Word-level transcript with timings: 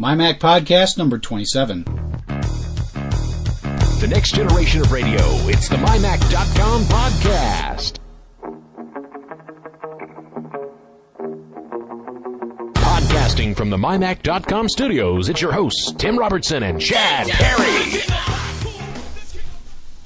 My 0.00 0.14
Mac 0.14 0.38
Podcast 0.38 0.96
number 0.96 1.18
27. 1.18 1.82
The 3.98 4.06
next 4.08 4.32
generation 4.32 4.80
of 4.80 4.92
radio. 4.92 5.18
It's 5.48 5.68
the 5.68 5.74
MyMac.com 5.74 6.82
podcast. 6.84 7.94
Podcasting 12.74 13.56
from 13.56 13.70
the 13.70 13.76
MyMac.com 13.76 14.68
studios, 14.68 15.28
it's 15.28 15.42
your 15.42 15.50
hosts, 15.50 15.90
Tim 15.98 16.16
Robertson 16.16 16.62
and 16.62 16.80
Chad 16.80 17.26
Perry. 17.26 18.00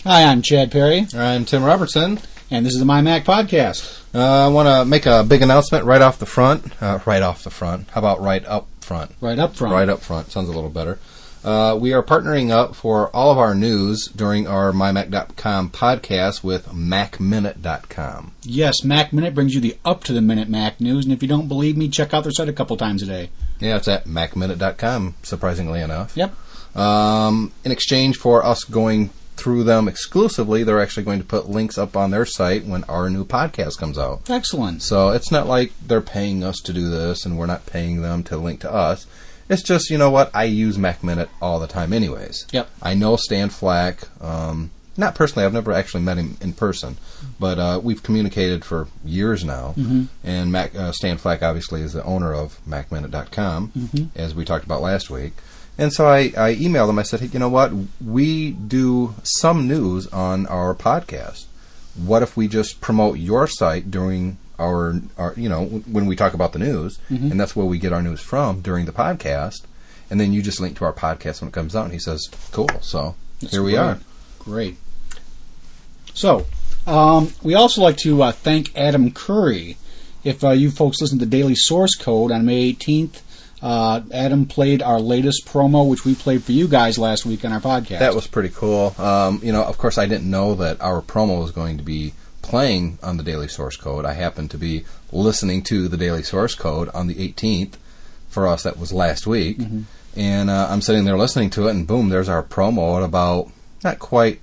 Hi, 0.04 0.24
I'm 0.24 0.40
Chad 0.40 0.72
Perry, 0.72 1.06
I'm 1.14 1.44
Tim 1.44 1.62
Robertson. 1.62 2.18
and 2.50 2.64
this 2.64 2.72
is 2.72 2.78
the 2.78 2.86
My 2.86 3.02
Mac 3.02 3.24
Podcast. 3.26 4.00
Uh, 4.14 4.46
I 4.46 4.48
want 4.48 4.68
to 4.68 4.86
make 4.86 5.04
a 5.04 5.22
big 5.22 5.42
announcement 5.42 5.84
right 5.84 6.00
off 6.00 6.18
the 6.18 6.24
front. 6.24 6.82
Uh, 6.82 7.00
right 7.04 7.20
off 7.20 7.44
the 7.44 7.50
front. 7.50 7.90
How 7.90 7.98
about 8.00 8.22
right 8.22 8.42
up 8.46 8.68
front? 8.92 9.10
Right 9.20 9.38
up 9.38 9.56
front. 9.56 9.74
Right 9.74 9.88
up 9.88 10.00
front. 10.00 10.30
Sounds 10.30 10.48
a 10.48 10.52
little 10.52 10.70
better. 10.70 10.98
Uh, 11.44 11.76
we 11.80 11.92
are 11.92 12.02
partnering 12.02 12.50
up 12.50 12.76
for 12.76 13.08
all 13.16 13.32
of 13.32 13.38
our 13.38 13.54
news 13.54 14.08
during 14.14 14.46
our 14.46 14.70
MyMac.com 14.70 15.70
podcast 15.70 16.44
with 16.44 16.66
MacMinute.com. 16.66 18.32
Yes, 18.42 18.84
Mac 18.84 19.12
Minute 19.12 19.34
brings 19.34 19.54
you 19.54 19.60
the 19.60 19.76
up 19.84 20.04
to 20.04 20.12
the 20.12 20.20
minute 20.20 20.48
Mac 20.48 20.80
news, 20.80 21.04
and 21.04 21.12
if 21.12 21.20
you 21.20 21.28
don't 21.28 21.48
believe 21.48 21.76
me, 21.76 21.88
check 21.88 22.14
out 22.14 22.22
their 22.22 22.32
site 22.32 22.48
a 22.48 22.52
couple 22.52 22.76
times 22.76 23.02
a 23.02 23.06
day. 23.06 23.30
Yeah, 23.58 23.76
it's 23.76 23.88
at 23.88 24.04
MacMinute.com, 24.04 25.16
surprisingly 25.22 25.80
enough. 25.80 26.16
Yep. 26.16 26.32
Um, 26.76 27.50
in 27.64 27.72
exchange 27.72 28.18
for 28.18 28.44
us 28.44 28.62
going 28.64 29.10
through 29.42 29.64
them 29.64 29.88
exclusively, 29.88 30.62
they're 30.62 30.80
actually 30.80 31.02
going 31.04 31.18
to 31.20 31.26
put 31.26 31.48
links 31.48 31.76
up 31.78 31.96
on 31.96 32.10
their 32.10 32.24
site 32.26 32.64
when 32.64 32.84
our 32.84 33.10
new 33.10 33.24
podcast 33.24 33.78
comes 33.78 33.98
out. 33.98 34.28
Excellent. 34.30 34.82
So 34.82 35.10
it's 35.10 35.32
not 35.32 35.46
like 35.46 35.72
they're 35.86 36.00
paying 36.00 36.44
us 36.44 36.58
to 36.64 36.72
do 36.72 36.88
this 36.90 37.26
and 37.26 37.36
we're 37.38 37.46
not 37.46 37.66
paying 37.66 38.02
them 38.02 38.22
to 38.24 38.36
link 38.36 38.60
to 38.60 38.72
us. 38.72 39.06
It's 39.48 39.62
just, 39.62 39.90
you 39.90 39.98
know 39.98 40.10
what, 40.10 40.30
I 40.34 40.44
use 40.44 40.78
Mac 40.78 41.02
Minute 41.02 41.28
all 41.42 41.58
the 41.60 41.66
time 41.66 41.92
anyways. 41.92 42.46
Yep. 42.52 42.70
I 42.80 42.94
know 42.94 43.16
Stan 43.16 43.48
Flack. 43.50 44.02
Um, 44.22 44.70
not 44.96 45.14
personally, 45.14 45.44
I've 45.44 45.52
never 45.52 45.72
actually 45.72 46.02
met 46.02 46.18
him 46.18 46.36
in 46.40 46.52
person, 46.52 46.96
but 47.40 47.58
uh, 47.58 47.80
we've 47.82 48.02
communicated 48.02 48.64
for 48.64 48.88
years 49.04 49.42
now. 49.44 49.74
Mm-hmm. 49.76 50.04
And 50.22 50.52
Mac, 50.52 50.74
uh, 50.74 50.92
Stan 50.92 51.18
Flack 51.18 51.42
obviously 51.42 51.80
is 51.82 51.92
the 51.94 52.04
owner 52.04 52.32
of 52.34 52.60
MacMinute.com, 52.68 53.72
Mm-hmm. 53.76 54.04
as 54.18 54.34
we 54.34 54.44
talked 54.44 54.64
about 54.64 54.82
last 54.82 55.10
week. 55.10 55.32
And 55.78 55.92
so 55.92 56.06
I, 56.06 56.32
I 56.36 56.54
emailed 56.54 56.90
him. 56.90 56.98
I 56.98 57.02
said, 57.02 57.20
hey, 57.20 57.26
you 57.26 57.38
know 57.38 57.48
what? 57.48 57.72
We 58.04 58.50
do 58.52 59.14
some 59.22 59.66
news 59.66 60.06
on 60.08 60.46
our 60.46 60.74
podcast. 60.74 61.46
What 61.94 62.22
if 62.22 62.36
we 62.36 62.46
just 62.48 62.80
promote 62.80 63.18
your 63.18 63.46
site 63.46 63.90
during 63.90 64.38
our, 64.58 64.94
our 65.18 65.34
you 65.36 65.48
know, 65.48 65.64
when 65.64 66.06
we 66.06 66.14
talk 66.14 66.34
about 66.34 66.52
the 66.52 66.58
news, 66.58 66.98
Mm-hmm. 67.10 67.30
and 67.32 67.40
that's 67.40 67.56
where 67.56 67.66
we 67.66 67.78
get 67.78 67.92
our 67.92 68.02
news 68.02 68.20
from 68.20 68.60
during 68.60 68.84
the 68.86 68.92
podcast, 68.92 69.62
and 70.10 70.20
then 70.20 70.32
you 70.32 70.42
just 70.42 70.60
link 70.60 70.76
to 70.78 70.84
our 70.84 70.92
podcast 70.92 71.40
when 71.40 71.48
it 71.48 71.54
comes 71.54 71.74
out. 71.74 71.84
And 71.84 71.92
he 71.92 71.98
says, 71.98 72.28
cool. 72.52 72.68
So 72.80 73.14
That's 73.40 73.52
here 73.54 73.62
we 73.62 73.72
great. 73.72 73.80
are. 73.80 73.98
Great. 74.40 74.76
So, 76.14 76.46
um, 76.86 77.32
we 77.42 77.54
also 77.54 77.80
like 77.82 77.96
to 77.98 78.22
uh, 78.22 78.32
thank 78.32 78.76
Adam 78.76 79.10
Curry. 79.10 79.76
If 80.24 80.44
uh, 80.44 80.50
you 80.50 80.70
folks 80.70 81.00
listen 81.00 81.18
to 81.20 81.26
Daily 81.26 81.54
Source 81.54 81.94
Code 81.96 82.30
on 82.30 82.44
May 82.44 82.72
18th, 82.72 83.20
uh, 83.62 84.00
Adam 84.12 84.46
played 84.46 84.82
our 84.82 85.00
latest 85.00 85.46
promo, 85.46 85.88
which 85.88 86.04
we 86.04 86.14
played 86.14 86.42
for 86.42 86.52
you 86.52 86.66
guys 86.66 86.98
last 86.98 87.24
week 87.24 87.44
on 87.44 87.52
our 87.52 87.60
podcast. 87.60 88.00
That 88.00 88.14
was 88.14 88.26
pretty 88.26 88.48
cool. 88.48 88.94
Um, 88.98 89.40
you 89.42 89.52
know, 89.52 89.62
of 89.62 89.78
course, 89.78 89.98
I 89.98 90.06
didn't 90.06 90.28
know 90.28 90.54
that 90.56 90.80
our 90.80 91.00
promo 91.00 91.40
was 91.40 91.52
going 91.52 91.78
to 91.78 91.84
be 91.84 92.12
playing 92.42 92.98
on 93.02 93.16
the 93.18 93.22
Daily 93.22 93.46
Source 93.48 93.76
Code. 93.76 94.04
I 94.04 94.14
happened 94.14 94.50
to 94.50 94.58
be 94.58 94.84
listening 95.12 95.62
to 95.64 95.86
the 95.86 95.96
Daily 95.96 96.24
Source 96.24 96.54
Code 96.56 96.88
on 96.90 97.06
the 97.06 97.14
18th. 97.14 97.74
For 98.28 98.46
us, 98.48 98.62
that 98.64 98.78
was 98.78 98.92
last 98.92 99.26
week. 99.26 99.58
And 100.16 100.50
uh, 100.50 100.66
I'm 100.70 100.80
sitting 100.80 101.04
there 101.04 101.16
listening 101.18 101.50
to 101.50 101.68
it, 101.68 101.70
and 101.70 101.86
boom, 101.86 102.08
there's 102.08 102.28
our 102.30 102.42
promo 102.42 102.96
at 102.96 103.02
about, 103.04 103.50
not 103.84 103.98
quite 103.98 104.40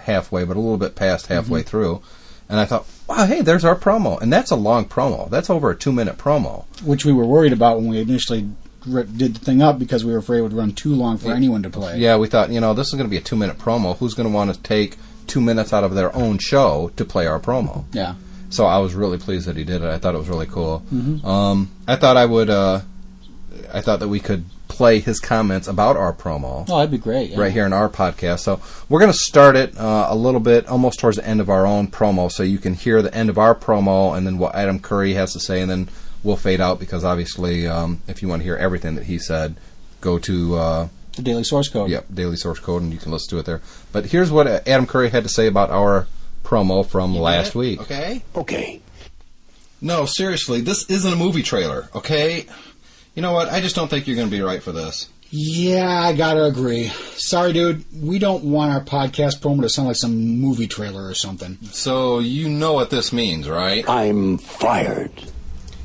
halfway, 0.00 0.44
but 0.44 0.56
a 0.56 0.60
little 0.60 0.76
bit 0.76 0.94
past 0.96 1.28
halfway 1.28 1.62
through. 1.62 2.02
And 2.48 2.58
I 2.58 2.64
thought, 2.64 2.86
wow, 3.06 3.26
hey, 3.26 3.42
there's 3.42 3.64
our 3.64 3.76
promo. 3.76 4.20
And 4.20 4.32
that's 4.32 4.50
a 4.50 4.56
long 4.56 4.86
promo. 4.86 5.28
That's 5.28 5.50
over 5.50 5.70
a 5.70 5.76
two 5.76 5.92
minute 5.92 6.16
promo. 6.18 6.64
which 6.82 7.04
we 7.04 7.12
were 7.12 7.26
worried 7.26 7.52
about 7.52 7.76
when 7.78 7.88
we 7.88 8.00
initially 8.00 8.48
did 8.84 9.34
the 9.34 9.40
thing 9.40 9.60
up 9.60 9.78
because 9.78 10.04
we 10.04 10.12
were 10.12 10.18
afraid 10.18 10.38
it 10.38 10.42
would 10.42 10.52
run 10.54 10.72
too 10.72 10.94
long 10.94 11.18
for 11.18 11.32
anyone 11.32 11.62
to 11.62 11.70
play. 11.70 11.98
Yeah, 11.98 12.16
we 12.16 12.26
thought, 12.28 12.50
you 12.50 12.60
know, 12.60 12.72
this 12.74 12.86
is 12.88 12.94
going 12.94 13.04
to 13.06 13.10
be 13.10 13.18
a 13.18 13.20
two 13.20 13.36
minute 13.36 13.58
promo. 13.58 13.96
Who's 13.98 14.14
going 14.14 14.28
to 14.28 14.34
want 14.34 14.54
to 14.54 14.60
take 14.62 14.96
two 15.26 15.40
minutes 15.42 15.72
out 15.72 15.84
of 15.84 15.94
their 15.94 16.14
own 16.16 16.38
show 16.38 16.90
to 16.96 17.04
play 17.04 17.26
our 17.26 17.38
promo? 17.38 17.84
Yeah. 17.92 18.14
So 18.50 18.64
I 18.64 18.78
was 18.78 18.94
really 18.94 19.18
pleased 19.18 19.46
that 19.46 19.56
he 19.56 19.64
did 19.64 19.82
it. 19.82 19.88
I 19.90 19.98
thought 19.98 20.14
it 20.14 20.18
was 20.18 20.28
really 20.30 20.46
cool. 20.46 20.82
Um, 21.22 21.70
I 21.86 21.96
thought 21.96 22.16
I 22.16 22.24
would. 22.24 22.48
Uh, 22.48 22.80
I 23.74 23.82
thought 23.82 24.00
that 24.00 24.08
we 24.08 24.20
could 24.20 24.46
play 24.78 25.00
his 25.00 25.18
comments 25.18 25.66
about 25.66 25.96
our 25.96 26.12
promo 26.12 26.64
Oh, 26.68 26.76
that'd 26.78 26.90
be 26.92 26.98
great. 26.98 27.30
yeah. 27.30 27.40
right 27.40 27.50
here 27.52 27.66
in 27.66 27.72
our 27.72 27.88
podcast. 27.88 28.38
So 28.40 28.60
we're 28.88 29.00
going 29.00 29.10
to 29.10 29.18
start 29.18 29.56
it 29.56 29.76
uh, 29.76 30.06
a 30.08 30.14
little 30.14 30.38
bit, 30.40 30.68
almost 30.68 31.00
towards 31.00 31.16
the 31.16 31.26
end 31.26 31.40
of 31.40 31.50
our 31.50 31.66
own 31.66 31.88
promo, 31.88 32.30
so 32.30 32.44
you 32.44 32.58
can 32.58 32.74
hear 32.74 33.02
the 33.02 33.12
end 33.12 33.28
of 33.28 33.38
our 33.38 33.56
promo 33.56 34.16
and 34.16 34.24
then 34.24 34.38
what 34.38 34.54
Adam 34.54 34.78
Curry 34.78 35.14
has 35.14 35.32
to 35.32 35.40
say, 35.40 35.60
and 35.60 35.68
then 35.70 35.88
we'll 36.22 36.36
fade 36.36 36.60
out 36.60 36.78
because 36.78 37.02
obviously, 37.04 37.66
um, 37.66 38.00
if 38.06 38.22
you 38.22 38.28
want 38.28 38.40
to 38.40 38.44
hear 38.44 38.56
everything 38.56 38.94
that 38.94 39.04
he 39.06 39.18
said, 39.18 39.56
go 40.00 40.16
to. 40.20 40.54
Uh, 40.56 40.88
The 41.16 41.22
Daily 41.22 41.42
Source 41.44 41.68
Code. 41.68 41.90
Yep, 41.90 42.06
Daily 42.14 42.36
Source 42.36 42.60
Code, 42.60 42.82
and 42.82 42.92
you 42.92 42.98
can 43.00 43.10
listen 43.10 43.30
to 43.30 43.38
it 43.40 43.46
there. 43.46 43.60
But 43.90 44.06
here's 44.06 44.30
what 44.30 44.46
uh, 44.46 44.60
Adam 44.64 44.86
Curry 44.86 45.10
had 45.10 45.24
to 45.24 45.28
say 45.28 45.48
about 45.48 45.70
our 45.70 46.06
promo 46.44 46.86
from 46.86 47.16
last 47.16 47.56
week. 47.56 47.80
Okay? 47.80 48.22
Okay. 48.36 48.80
No, 49.80 50.06
seriously, 50.06 50.60
this 50.60 50.88
isn't 50.90 51.12
a 51.12 51.16
movie 51.16 51.42
trailer, 51.42 51.88
okay? 51.94 52.46
You 53.18 53.22
know 53.22 53.32
what? 53.32 53.48
I 53.48 53.60
just 53.60 53.74
don't 53.74 53.88
think 53.88 54.06
you're 54.06 54.14
going 54.14 54.28
to 54.28 54.30
be 54.30 54.42
right 54.42 54.62
for 54.62 54.70
this. 54.70 55.08
Yeah, 55.30 55.90
I 55.90 56.12
gotta 56.12 56.44
agree. 56.44 56.86
Sorry, 57.16 57.52
dude. 57.52 57.84
We 57.92 58.20
don't 58.20 58.44
want 58.44 58.72
our 58.72 58.80
podcast 58.80 59.40
promo 59.40 59.62
to 59.62 59.68
sound 59.68 59.88
like 59.88 59.96
some 59.96 60.38
movie 60.38 60.68
trailer 60.68 61.04
or 61.04 61.14
something. 61.14 61.58
So, 61.72 62.20
you 62.20 62.48
know 62.48 62.74
what 62.74 62.90
this 62.90 63.12
means, 63.12 63.48
right? 63.48 63.86
I'm 63.88 64.38
fired. 64.38 65.10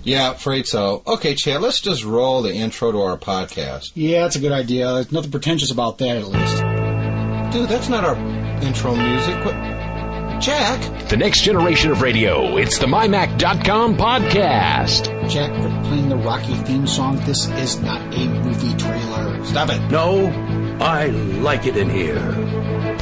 Yeah, 0.04 0.34
afraid 0.34 0.68
so. 0.68 1.02
Okay, 1.08 1.34
Chad, 1.34 1.60
let's 1.64 1.82
just 1.82 2.04
roll 2.04 2.44
the 2.44 2.54
intro 2.54 2.92
to 2.92 3.02
our 3.02 3.18
podcast. 3.18 3.94
Yeah, 3.96 4.22
that's 4.22 4.36
a 4.36 4.40
good 4.40 4.52
idea. 4.52 4.94
There's 4.94 5.12
nothing 5.12 5.32
pretentious 5.32 5.72
about 5.72 5.98
that, 5.98 6.16
at 6.16 6.28
least. 6.28 7.52
Dude, 7.52 7.68
that's 7.68 7.90
not 7.90 8.06
our 8.06 8.16
intro 8.62 8.96
music. 8.96 9.44
What? 9.44 9.56
Jack? 10.40 10.93
The 11.10 11.18
next 11.18 11.42
generation 11.44 11.92
of 11.92 12.02
radio. 12.02 12.58
It's 12.58 12.80
the 12.80 12.88
MyMac.com 12.88 13.98
podcast. 13.98 15.30
Jack, 15.30 15.52
quit 15.60 15.84
playing 15.84 16.10
the 16.10 16.16
Rocky 16.16 16.56
theme 16.56 16.88
song. 16.88 17.18
This 17.26 17.48
is 17.50 17.80
not 17.82 18.02
a 18.16 18.26
movie 18.28 18.76
trailer. 18.78 19.46
Stop 19.46 19.70
it. 19.70 19.80
No, 19.92 20.28
I 20.82 21.08
like 21.08 21.68
it 21.68 21.78
in 21.78 21.90
here. 21.90 22.18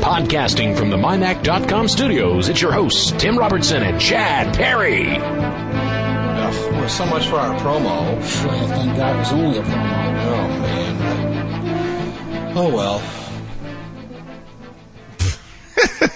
Podcasting 0.01 0.77
from 0.77 0.89
the 0.89 0.97
MyMac.com 0.97 1.87
studios, 1.87 2.49
it's 2.49 2.61
your 2.61 2.73
hosts, 2.73 3.11
Tim 3.17 3.37
Robertson 3.37 3.81
and 3.83 4.01
Chad 4.01 4.55
Perry. 4.55 5.15
Ugh, 5.17 6.71
well, 6.73 6.89
so 6.89 7.05
much 7.05 7.27
for 7.27 7.35
our 7.37 7.57
promo. 7.59 8.17
Well, 8.45 8.67
thank 8.67 8.97
God 8.97 9.15
it 9.15 9.19
was 9.19 9.31
only 9.31 9.57
a 9.57 9.61
promo. 9.61 10.25
Oh, 10.25 10.47
man. 10.59 12.57
Oh, 12.57 12.75
well. 12.75 13.01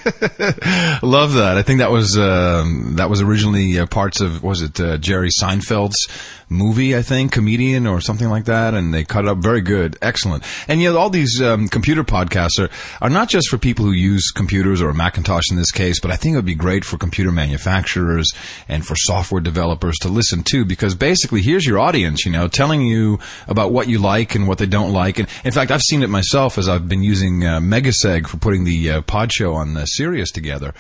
Love 1.01 1.33
that. 1.33 1.55
I 1.57 1.63
think 1.63 1.79
that 1.79 1.89
was 1.89 2.17
um, 2.17 2.95
that 2.97 3.09
was 3.09 3.21
originally 3.21 3.79
uh, 3.79 3.87
parts 3.87 4.21
of 4.21 4.43
was 4.43 4.61
it 4.61 4.79
uh, 4.79 4.97
Jerry 4.97 5.29
Seinfeld's 5.29 6.07
movie? 6.49 6.95
I 6.95 7.01
think 7.01 7.31
comedian 7.31 7.87
or 7.87 8.01
something 8.01 8.29
like 8.29 8.45
that, 8.45 8.73
and 8.73 8.93
they 8.93 9.03
cut 9.03 9.25
it 9.25 9.29
up 9.29 9.39
very 9.39 9.61
good, 9.61 9.97
excellent. 10.01 10.43
And 10.67 10.81
you 10.81 10.91
know, 10.91 10.99
all 10.99 11.09
these 11.09 11.41
um, 11.41 11.67
computer 11.67 12.03
podcasts 12.03 12.59
are 12.59 12.69
are 13.01 13.09
not 13.09 13.29
just 13.29 13.49
for 13.49 13.57
people 13.57 13.85
who 13.85 13.91
use 13.91 14.31
computers 14.31 14.81
or 14.81 14.93
Macintosh 14.93 15.51
in 15.51 15.57
this 15.57 15.71
case, 15.71 15.99
but 15.99 16.11
I 16.11 16.15
think 16.15 16.33
it 16.33 16.37
would 16.37 16.45
be 16.45 16.55
great 16.55 16.85
for 16.85 16.97
computer 16.97 17.31
manufacturers 17.31 18.31
and 18.67 18.85
for 18.85 18.95
software 18.95 19.41
developers 19.41 19.97
to 19.99 20.09
listen 20.09 20.43
to 20.51 20.65
because 20.65 20.95
basically 20.95 21.41
here's 21.41 21.65
your 21.65 21.79
audience, 21.79 22.25
you 22.25 22.31
know, 22.31 22.47
telling 22.47 22.81
you 22.81 23.19
about 23.47 23.71
what 23.71 23.87
you 23.87 23.99
like 23.99 24.35
and 24.35 24.47
what 24.47 24.57
they 24.57 24.65
don't 24.65 24.93
like. 24.93 25.19
And 25.19 25.27
in 25.43 25.51
fact, 25.51 25.71
I've 25.71 25.81
seen 25.81 26.03
it 26.03 26.09
myself 26.09 26.57
as 26.57 26.69
I've 26.69 26.89
been 26.89 27.03
using 27.03 27.45
uh, 27.45 27.59
Megaseg 27.59 28.27
for 28.27 28.37
putting 28.37 28.63
the 28.63 28.91
uh, 28.91 29.01
pod 29.01 29.31
show 29.31 29.53
on 29.53 29.77
uh, 29.77 29.85
Sirius 29.85 30.31
together. 30.31 30.73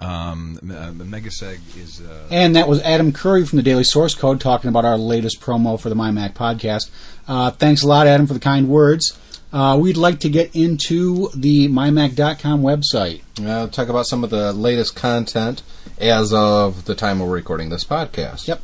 Um, 0.00 0.58
uh, 0.62 0.92
Megaseg 0.92 1.58
is. 1.76 2.00
Uh, 2.00 2.28
And 2.30 2.54
that 2.54 2.68
was 2.68 2.80
Adam 2.82 3.12
Curry 3.12 3.44
from 3.44 3.56
the 3.56 3.62
Daily 3.64 3.82
Source 3.82 4.14
Code 4.14 4.40
talking 4.40 4.68
about 4.68 4.84
our 4.84 4.96
latest 4.96 5.40
promo 5.40 5.78
for 5.80 5.88
the 5.88 5.96
MyMac 5.96 6.34
podcast. 6.34 6.90
Uh, 7.26 7.50
thanks 7.50 7.82
a 7.82 7.86
lot, 7.88 8.06
Adam, 8.06 8.26
for 8.26 8.34
the 8.34 8.40
kind 8.40 8.68
words. 8.68 9.18
Uh, 9.52 9.76
we'd 9.80 9.96
like 9.96 10.20
to 10.20 10.28
get 10.28 10.54
into 10.54 11.30
the 11.34 11.68
MyMac.com 11.68 12.62
website. 12.62 13.22
Uh, 13.44 13.66
talk 13.66 13.88
about 13.88 14.06
some 14.06 14.22
of 14.22 14.30
the 14.30 14.52
latest 14.52 14.94
content 14.94 15.62
as 15.98 16.32
of 16.32 16.84
the 16.84 16.94
time 16.94 17.18
we're 17.18 17.28
recording 17.28 17.70
this 17.70 17.84
podcast. 17.84 18.46
Yep. 18.46 18.60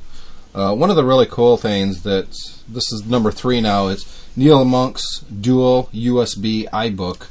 Uh, 0.54 0.74
one 0.74 0.88
of 0.90 0.94
the 0.94 1.04
really 1.04 1.26
cool 1.26 1.56
things 1.56 2.02
that 2.02 2.26
this 2.68 2.92
is 2.92 3.04
number 3.06 3.32
three 3.32 3.60
now 3.60 3.88
is 3.88 4.06
Neil 4.36 4.64
Monk's 4.64 5.20
dual 5.20 5.88
USB 5.92 6.68
iBook. 6.70 7.26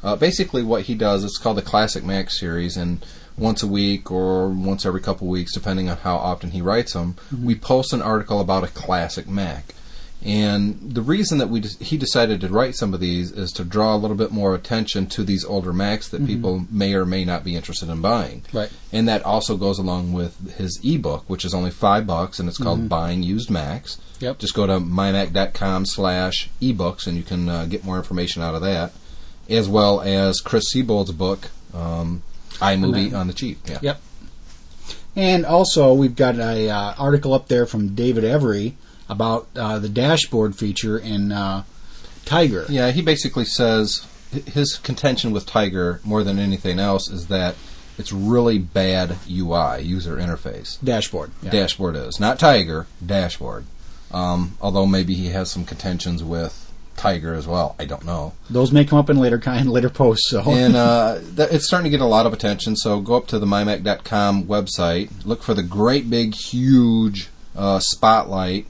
Uh, 0.00 0.14
basically, 0.14 0.62
what 0.62 0.82
he 0.82 0.94
does 0.94 1.24
it's 1.24 1.38
called 1.38 1.56
the 1.56 1.62
Classic 1.62 2.04
Mac 2.04 2.30
series, 2.30 2.76
and 2.76 3.04
once 3.38 3.62
a 3.62 3.66
week 3.66 4.10
or 4.10 4.48
once 4.48 4.84
every 4.84 5.00
couple 5.00 5.26
of 5.26 5.30
weeks, 5.30 5.54
depending 5.54 5.88
on 5.88 5.96
how 5.98 6.16
often 6.16 6.50
he 6.50 6.60
writes 6.60 6.92
them, 6.92 7.16
we 7.42 7.54
post 7.54 7.92
an 7.92 8.02
article 8.02 8.40
about 8.40 8.64
a 8.64 8.68
classic 8.68 9.28
Mac. 9.28 9.74
And 10.20 10.94
the 10.94 11.00
reason 11.00 11.38
that 11.38 11.48
we 11.48 11.60
de- 11.60 11.84
he 11.84 11.96
decided 11.96 12.40
to 12.40 12.48
write 12.48 12.74
some 12.74 12.92
of 12.92 12.98
these 12.98 13.30
is 13.30 13.52
to 13.52 13.64
draw 13.64 13.94
a 13.94 13.96
little 13.98 14.16
bit 14.16 14.32
more 14.32 14.52
attention 14.52 15.06
to 15.10 15.22
these 15.22 15.44
older 15.44 15.72
Macs 15.72 16.08
that 16.08 16.26
people 16.26 16.66
may 16.72 16.92
or 16.94 17.06
may 17.06 17.24
not 17.24 17.44
be 17.44 17.54
interested 17.54 17.88
in 17.88 18.00
buying. 18.00 18.42
Right. 18.52 18.70
And 18.92 19.08
that 19.08 19.22
also 19.22 19.56
goes 19.56 19.78
along 19.78 20.12
with 20.12 20.56
his 20.56 20.80
ebook, 20.82 21.22
which 21.28 21.44
is 21.44 21.54
only 21.54 21.70
five 21.70 22.04
bucks, 22.04 22.40
and 22.40 22.48
it's 22.48 22.58
called 22.58 22.88
Buying 22.88 23.22
Used 23.22 23.48
Macs. 23.48 23.98
Yep. 24.18 24.38
Just 24.38 24.54
go 24.54 24.66
to 24.66 24.80
mymac.com 24.80 25.86
slash 25.86 26.50
ebooks, 26.60 27.06
and 27.06 27.16
you 27.16 27.22
can 27.22 27.48
uh, 27.48 27.66
get 27.66 27.84
more 27.84 27.96
information 27.96 28.42
out 28.42 28.56
of 28.56 28.62
that, 28.62 28.90
as 29.48 29.68
well 29.68 30.00
as 30.00 30.40
Chris 30.40 30.64
Seibold's 30.72 31.12
book, 31.12 31.50
um, 31.72 32.24
iMovie 32.60 33.14
on 33.14 33.26
the 33.26 33.32
cheap. 33.32 33.58
Yeah. 33.66 33.78
Yep. 33.82 34.00
And 35.16 35.44
also, 35.44 35.94
we've 35.94 36.14
got 36.14 36.36
a 36.36 36.70
uh, 36.70 36.94
article 36.98 37.34
up 37.34 37.48
there 37.48 37.66
from 37.66 37.94
David 37.94 38.24
Every 38.24 38.76
about 39.08 39.48
uh, 39.56 39.78
the 39.78 39.88
dashboard 39.88 40.54
feature 40.54 40.98
in 40.98 41.32
uh, 41.32 41.64
Tiger. 42.24 42.66
Yeah, 42.68 42.90
he 42.90 43.02
basically 43.02 43.44
says 43.44 44.06
his 44.30 44.76
contention 44.76 45.32
with 45.32 45.46
Tiger 45.46 46.00
more 46.04 46.22
than 46.22 46.38
anything 46.38 46.78
else 46.78 47.08
is 47.08 47.28
that 47.28 47.56
it's 47.96 48.12
really 48.12 48.58
bad 48.58 49.16
UI, 49.28 49.82
user 49.82 50.16
interface. 50.16 50.78
Dashboard. 50.84 51.32
Yeah. 51.42 51.50
Dashboard 51.50 51.96
is 51.96 52.20
not 52.20 52.38
Tiger, 52.38 52.86
dashboard. 53.04 53.64
Um, 54.10 54.56
although 54.60 54.86
maybe 54.86 55.14
he 55.14 55.28
has 55.28 55.50
some 55.50 55.64
contentions 55.64 56.22
with 56.22 56.67
Tiger 56.98 57.34
as 57.34 57.46
well. 57.46 57.74
I 57.78 57.84
don't 57.86 58.04
know. 58.04 58.34
Those 58.50 58.72
may 58.72 58.84
come 58.84 58.98
up 58.98 59.08
in 59.08 59.18
later 59.18 59.38
kind, 59.38 59.70
later 59.70 59.88
posts. 59.88 60.30
So 60.30 60.42
And 60.46 60.76
uh, 60.76 61.18
that, 61.34 61.52
it's 61.52 61.66
starting 61.66 61.90
to 61.90 61.96
get 61.96 62.02
a 62.02 62.06
lot 62.08 62.26
of 62.26 62.32
attention. 62.32 62.76
So 62.76 63.00
go 63.00 63.16
up 63.16 63.26
to 63.28 63.38
the 63.38 63.46
mymac.com 63.46 64.44
website, 64.44 65.10
look 65.24 65.42
for 65.42 65.54
the 65.54 65.62
great 65.62 66.10
big 66.10 66.34
huge 66.34 67.28
uh, 67.56 67.78
spotlight. 67.80 68.66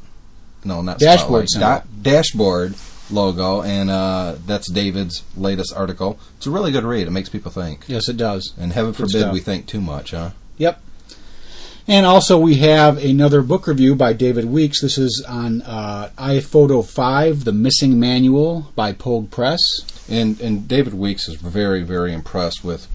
No, 0.64 0.82
not 0.82 0.98
Dashboard 0.98 1.48
spotlight. 1.48 1.82
Da- 2.02 2.10
dashboard 2.10 2.74
logo, 3.10 3.62
and 3.62 3.90
uh, 3.90 4.36
that's 4.46 4.70
David's 4.70 5.22
latest 5.36 5.74
article. 5.74 6.18
It's 6.36 6.46
a 6.46 6.50
really 6.50 6.72
good 6.72 6.84
read. 6.84 7.06
It 7.06 7.10
makes 7.10 7.28
people 7.28 7.50
think. 7.50 7.84
yes, 7.88 8.08
it 8.08 8.16
does. 8.16 8.52
And 8.58 8.72
heaven 8.72 8.92
Good 8.92 8.96
forbid 8.96 9.20
stuff. 9.20 9.32
we 9.32 9.40
think 9.40 9.66
too 9.66 9.80
much, 9.80 10.10
huh? 10.10 10.30
Yep. 10.58 10.82
And 11.90 12.04
also, 12.04 12.38
we 12.38 12.56
have 12.56 13.02
another 13.02 13.40
book 13.40 13.66
review 13.66 13.94
by 13.94 14.12
David 14.12 14.44
Weeks. 14.44 14.82
This 14.82 14.98
is 14.98 15.24
on 15.26 15.62
uh, 15.62 16.10
iPhoto 16.18 16.86
5, 16.86 17.44
The 17.44 17.52
Missing 17.52 17.98
Manual 17.98 18.70
by 18.76 18.92
Pogue 18.92 19.30
Press. 19.30 19.62
And 20.06 20.38
and 20.42 20.68
David 20.68 20.92
Weeks 20.92 21.28
is 21.28 21.36
very 21.36 21.82
very 21.82 22.12
impressed 22.12 22.62
with 22.62 22.88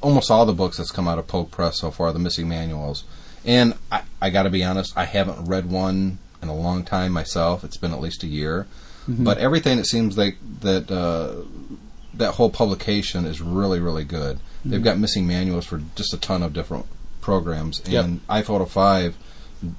almost 0.00 0.30
all 0.30 0.46
the 0.46 0.52
books 0.52 0.76
that's 0.76 0.92
come 0.92 1.08
out 1.08 1.18
of 1.18 1.26
Pogue 1.26 1.50
Press 1.50 1.80
so 1.80 1.90
far, 1.90 2.12
the 2.12 2.20
missing 2.20 2.48
manuals. 2.48 3.02
And 3.44 3.74
I, 3.90 4.02
I 4.22 4.30
got 4.30 4.44
to 4.44 4.50
be 4.50 4.62
honest, 4.62 4.96
I 4.96 5.06
haven't 5.06 5.46
read 5.46 5.68
one 5.68 6.18
in 6.40 6.48
a 6.48 6.54
long 6.54 6.84
time 6.84 7.10
myself. 7.10 7.64
It's 7.64 7.76
been 7.76 7.92
at 7.92 8.00
least 8.00 8.22
a 8.22 8.28
year. 8.28 8.68
But 9.08 9.38
everything 9.38 9.78
it 9.80 9.86
seems 9.86 10.16
like 10.16 10.36
that 10.60 10.88
uh, 10.88 11.42
that 12.14 12.34
whole 12.34 12.50
publication 12.50 13.24
is 13.24 13.40
really 13.40 13.80
really 13.80 14.04
good. 14.04 14.38
They've 14.64 14.82
got 14.82 14.98
missing 14.98 15.26
manuals 15.26 15.66
for 15.66 15.82
just 15.96 16.14
a 16.14 16.18
ton 16.18 16.44
of 16.44 16.52
different 16.52 16.86
programs. 17.26 17.82
Yep. 17.86 18.04
And 18.04 18.26
iPhoto 18.28 18.68
five. 18.68 19.16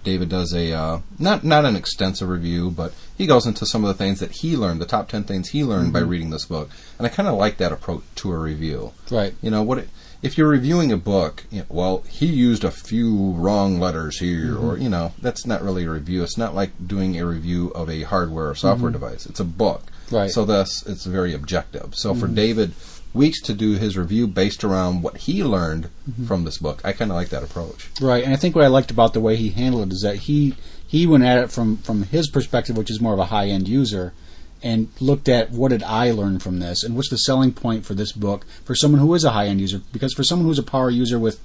David 0.03 0.27
does 0.27 0.53
a 0.53 0.73
uh, 0.73 0.99
not 1.17 1.43
not 1.43 1.63
an 1.63 1.75
extensive 1.75 2.27
review, 2.27 2.69
but 2.69 2.93
he 3.17 3.25
goes 3.25 3.45
into 3.45 3.65
some 3.65 3.85
of 3.85 3.87
the 3.87 3.93
things 4.03 4.19
that 4.19 4.31
he 4.31 4.57
learned, 4.57 4.81
the 4.81 4.85
top 4.85 5.07
ten 5.07 5.23
things 5.23 5.49
he 5.49 5.63
learned 5.63 5.93
by 5.93 5.99
mm-hmm. 5.99 6.09
reading 6.09 6.29
this 6.31 6.45
book, 6.45 6.69
and 6.97 7.07
I 7.07 7.09
kind 7.09 7.29
of 7.29 7.35
like 7.35 7.57
that 7.57 7.71
approach 7.71 8.03
to 8.15 8.31
a 8.31 8.37
review. 8.37 8.91
Right. 9.09 9.33
You 9.41 9.51
know 9.51 9.63
what? 9.63 9.77
It, 9.77 9.89
if 10.23 10.35
you're 10.35 10.49
reviewing 10.49 10.91
a 10.91 10.97
book, 10.97 11.45
you 11.51 11.59
know, 11.59 11.65
well, 11.69 12.03
he 12.09 12.25
used 12.25 12.63
a 12.63 12.71
few 12.71 13.33
wrong 13.33 13.79
letters 13.79 14.19
here, 14.19 14.55
mm-hmm. 14.55 14.65
or 14.65 14.77
you 14.77 14.89
know, 14.89 15.13
that's 15.21 15.45
not 15.45 15.61
really 15.61 15.85
a 15.85 15.91
review. 15.91 16.23
It's 16.23 16.39
not 16.39 16.55
like 16.55 16.71
doing 16.85 17.17
a 17.17 17.25
review 17.25 17.69
of 17.69 17.87
a 17.87 18.01
hardware 18.01 18.49
or 18.49 18.55
software 18.55 18.91
mm-hmm. 18.91 18.99
device. 18.99 19.27
It's 19.27 19.39
a 19.39 19.45
book, 19.45 19.83
Right. 20.11 20.31
So 20.31 20.45
thus, 20.45 20.85
it's 20.85 21.05
very 21.05 21.33
objective. 21.33 21.95
So 21.95 22.13
for 22.15 22.27
David 22.27 22.73
Weeks 23.13 23.41
to 23.41 23.53
do 23.53 23.73
his 23.73 23.97
review 23.97 24.27
based 24.27 24.63
around 24.63 25.01
what 25.01 25.17
he 25.17 25.43
learned 25.43 25.89
mm-hmm. 26.09 26.25
from 26.25 26.43
this 26.43 26.57
book, 26.57 26.81
I 26.83 26.93
kind 26.93 27.11
of 27.11 27.15
like 27.15 27.29
that 27.29 27.43
approach. 27.43 27.89
Right, 27.99 28.23
and 28.23 28.33
I 28.33 28.35
think 28.37 28.55
what 28.55 28.65
I 28.65 28.67
liked 28.67 28.91
about 28.91 29.13
the 29.13 29.19
way 29.19 29.35
he 29.35 29.49
handled 29.49 29.87
it 29.87 29.93
is 29.93 30.01
that 30.01 30.17
he 30.17 30.55
he 30.85 31.05
went 31.05 31.23
at 31.23 31.39
it 31.39 31.51
from 31.51 31.77
from 31.77 32.03
his 32.03 32.29
perspective, 32.29 32.77
which 32.77 32.91
is 32.91 33.01
more 33.01 33.13
of 33.13 33.19
a 33.19 33.25
high 33.25 33.47
end 33.47 33.67
user, 33.67 34.13
and 34.61 34.89
looked 34.99 35.27
at 35.27 35.51
what 35.51 35.69
did 35.69 35.83
I 35.83 36.11
learn 36.11 36.39
from 36.39 36.59
this, 36.59 36.83
and 36.83 36.95
what's 36.95 37.09
the 37.09 37.17
selling 37.17 37.53
point 37.53 37.85
for 37.85 37.93
this 37.93 38.11
book 38.11 38.45
for 38.63 38.75
someone 38.75 39.01
who 39.01 39.13
is 39.13 39.23
a 39.23 39.31
high 39.31 39.47
end 39.47 39.61
user. 39.61 39.81
Because 39.91 40.13
for 40.13 40.23
someone 40.23 40.47
who's 40.47 40.59
a 40.59 40.63
power 40.63 40.89
user 40.89 41.19
with 41.19 41.39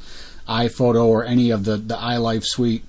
iPhoto 0.49 1.05
or 1.05 1.25
any 1.25 1.51
of 1.51 1.65
the 1.65 1.77
the 1.77 1.97
iLife 1.97 2.45
suite, 2.45 2.85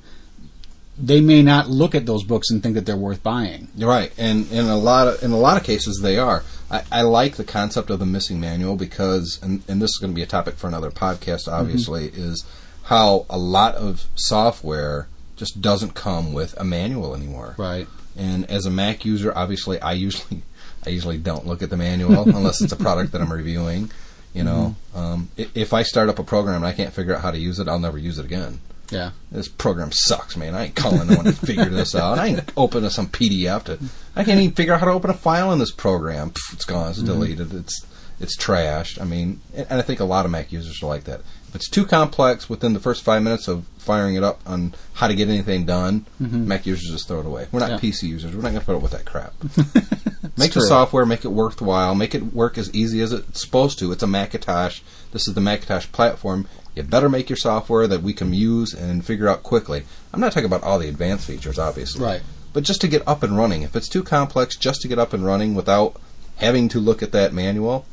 they 0.98 1.22
may 1.22 1.42
not 1.42 1.70
look 1.70 1.96
at 1.96 2.06
those 2.06 2.24
books 2.24 2.50
and 2.50 2.62
think 2.62 2.76
that 2.76 2.86
they're 2.86 2.96
worth 2.96 3.24
buying. 3.24 3.68
Right, 3.78 4.12
and 4.18 4.52
in 4.52 4.66
a 4.66 4.78
lot 4.78 5.08
of 5.08 5.24
in 5.24 5.32
a 5.32 5.38
lot 5.38 5.58
of 5.58 5.64
cases 5.64 6.02
they 6.02 6.18
are. 6.18 6.44
I, 6.70 6.84
I 6.92 7.02
like 7.02 7.36
the 7.36 7.44
concept 7.44 7.90
of 7.90 8.00
the 8.00 8.06
missing 8.06 8.40
manual 8.40 8.76
because, 8.76 9.40
and, 9.44 9.64
and 9.68 9.82
this 9.82 9.92
is 9.92 9.98
going 10.00 10.12
to 10.12 10.16
be 10.16 10.24
a 10.24 10.28
topic 10.28 10.56
for 10.56 10.68
another 10.68 10.92
podcast. 10.92 11.48
Obviously, 11.48 12.08
is 12.08 12.46
how 12.84 13.26
a 13.30 13.38
lot 13.38 13.76
of 13.76 14.08
software 14.16 15.08
just 15.36 15.62
doesn't 15.62 15.94
come 15.94 16.34
with 16.34 16.60
a 16.60 16.64
manual 16.64 17.16
anymore. 17.16 17.56
Right. 17.58 17.88
And 18.16 18.50
as 18.50 18.66
a 18.66 18.72
Mac 18.72 19.06
user, 19.06 19.34
obviously, 19.36 19.80
I 19.82 19.94
usually 19.94 20.44
I 20.86 20.90
usually 20.90 21.18
don't 21.18 21.48
look 21.48 21.62
at 21.62 21.70
the 21.70 21.78
manual 21.78 22.24
unless 22.36 22.62
it's 22.62 22.74
a 22.74 22.78
product 22.78 23.12
that 23.14 23.22
I'm 23.22 23.34
reviewing. 23.34 23.92
You 24.34 24.44
know, 24.44 24.76
um, 24.96 25.30
if 25.38 25.74
I 25.74 25.84
start 25.84 26.10
up 26.10 26.18
a 26.18 26.24
program 26.24 26.58
and 26.58 26.66
I 26.66 26.72
can't 26.72 26.92
figure 26.92 27.14
out 27.14 27.22
how 27.22 27.30
to 27.30 27.38
use 27.38 27.60
it, 27.60 27.68
I'll 27.68 27.78
never 27.78 28.00
use 28.00 28.18
it 28.18 28.26
again 28.26 28.60
Yeah. 28.94 29.12
this 29.32 29.48
program 29.48 29.92
sucks, 29.92 30.38
man. 30.38 30.56
I 30.56 30.66
ain't 30.66 30.76
calling 30.76 31.08
no 31.08 31.16
one 31.16 31.26
to 31.26 31.34
figure 31.34 31.66
this 31.66 31.96
out. 31.96 32.20
I 32.20 32.28
ain't 32.28 32.52
opening 32.56 32.90
some 32.90 33.08
PDF 33.08 33.64
to. 33.66 33.80
I 34.16 34.24
can't 34.24 34.40
even 34.40 34.56
figure 34.56 34.74
out 34.74 34.80
how 34.80 34.86
to 34.86 34.92
open 34.92 35.10
a 35.10 35.16
file 35.16 35.52
in 35.52 35.60
this 35.60 35.72
program. 35.72 36.32
Pff, 36.32 36.54
it's 36.54 36.66
gone. 36.66 36.90
It's 36.90 37.00
mm-hmm. 37.00 37.08
deleted. 37.08 37.54
It's 37.54 37.86
it's 38.20 38.38
trashed. 38.38 39.02
I 39.02 39.06
mean, 39.06 39.42
and 39.54 39.68
I 39.72 39.82
think 39.82 40.00
a 40.00 40.06
lot 40.06 40.26
of 40.26 40.32
Mac 40.32 40.52
users 40.52 40.82
are 40.82 40.88
like 40.88 41.06
that. 41.06 41.22
If 41.54 41.58
it's 41.58 41.70
too 41.70 41.86
complex 41.86 42.50
within 42.50 42.74
the 42.74 42.80
first 42.80 43.04
five 43.04 43.22
minutes 43.22 43.48
of 43.48 43.68
firing 43.78 44.16
it 44.16 44.24
up 44.24 44.40
on 44.48 44.74
how 44.94 45.08
to 45.08 45.14
get 45.14 45.30
anything 45.30 45.68
done, 45.68 46.08
mm-hmm. 46.20 46.48
Mac 46.48 46.66
users 46.66 46.90
just 46.90 47.08
throw 47.08 47.20
it 47.20 47.28
away. 47.28 47.48
We're 47.52 47.60
not 47.60 47.70
Yeah. 47.70 47.78
PC 47.78 48.08
users. 48.08 48.36
We're 48.36 48.42
not 48.42 48.54
going 48.54 48.62
to 48.62 48.66
put 48.66 48.76
up 48.76 48.82
with 48.82 48.94
that 48.94 49.06
crap. 49.06 49.36
make 50.36 50.54
the 50.54 50.62
software, 50.62 51.06
make 51.06 51.24
it 51.24 51.28
worthwhile, 51.28 51.94
make 51.94 52.16
it 52.16 52.34
work 52.34 52.58
as 52.58 52.74
easy 52.74 53.02
as 53.02 53.14
it's 53.14 53.42
supposed 53.42 53.78
to. 53.80 53.92
It's 53.92 54.02
a 54.02 54.08
Macintosh. 54.08 54.82
This 55.12 55.28
is 55.28 55.36
the 55.36 55.42
Macintosh 55.42 55.86
platform. 55.92 56.48
You 56.74 56.82
better 56.82 57.08
make 57.08 57.30
your 57.30 57.38
software 57.38 57.86
that 57.86 58.02
we 58.02 58.14
can 58.14 58.34
use 58.34 58.74
and 58.74 59.06
figure 59.06 59.28
out 59.28 59.44
quickly. 59.44 59.84
I'm 60.12 60.20
not 60.20 60.32
talking 60.32 60.48
about 60.48 60.64
all 60.64 60.80
the 60.80 60.90
advanced 60.90 61.28
features, 61.28 61.60
obviously. 61.60 62.04
Right. 62.04 62.24
But 62.52 62.64
just 62.64 62.82
to 62.82 62.88
get 62.88 63.08
up 63.08 63.22
and 63.22 63.38
running. 63.38 63.62
If 63.62 63.76
it's 63.76 63.88
too 63.88 64.02
complex, 64.02 64.56
just 64.56 64.82
to 64.82 64.88
get 64.88 64.98
up 64.98 65.14
and 65.14 65.24
running 65.24 65.54
without 65.54 66.02
having 66.38 66.68
to 66.70 66.80
look 66.80 67.04
at 67.04 67.12
that 67.12 67.32
manual, 67.32 67.86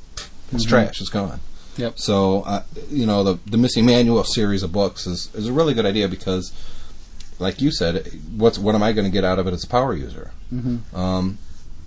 it's 0.50 0.64
mm-hmm. 0.64 0.70
trash. 0.70 1.02
It's 1.02 1.10
gone. 1.10 1.40
Yep. 1.80 1.98
So, 1.98 2.42
uh, 2.42 2.62
you 2.90 3.06
know, 3.06 3.24
the 3.24 3.38
the 3.46 3.56
missing 3.56 3.86
manual 3.86 4.22
series 4.24 4.62
of 4.62 4.72
books 4.72 5.06
is, 5.06 5.34
is 5.34 5.48
a 5.48 5.52
really 5.52 5.74
good 5.74 5.86
idea 5.86 6.08
because, 6.08 6.52
like 7.38 7.60
you 7.60 7.70
said, 7.70 8.06
what's 8.36 8.58
what 8.58 8.74
am 8.74 8.82
I 8.82 8.92
going 8.92 9.06
to 9.06 9.10
get 9.10 9.24
out 9.24 9.38
of 9.38 9.46
it 9.46 9.54
as 9.54 9.64
a 9.64 9.68
power 9.68 9.94
user? 9.94 10.32
Mm-hmm. 10.52 10.94
Um, 10.94 11.38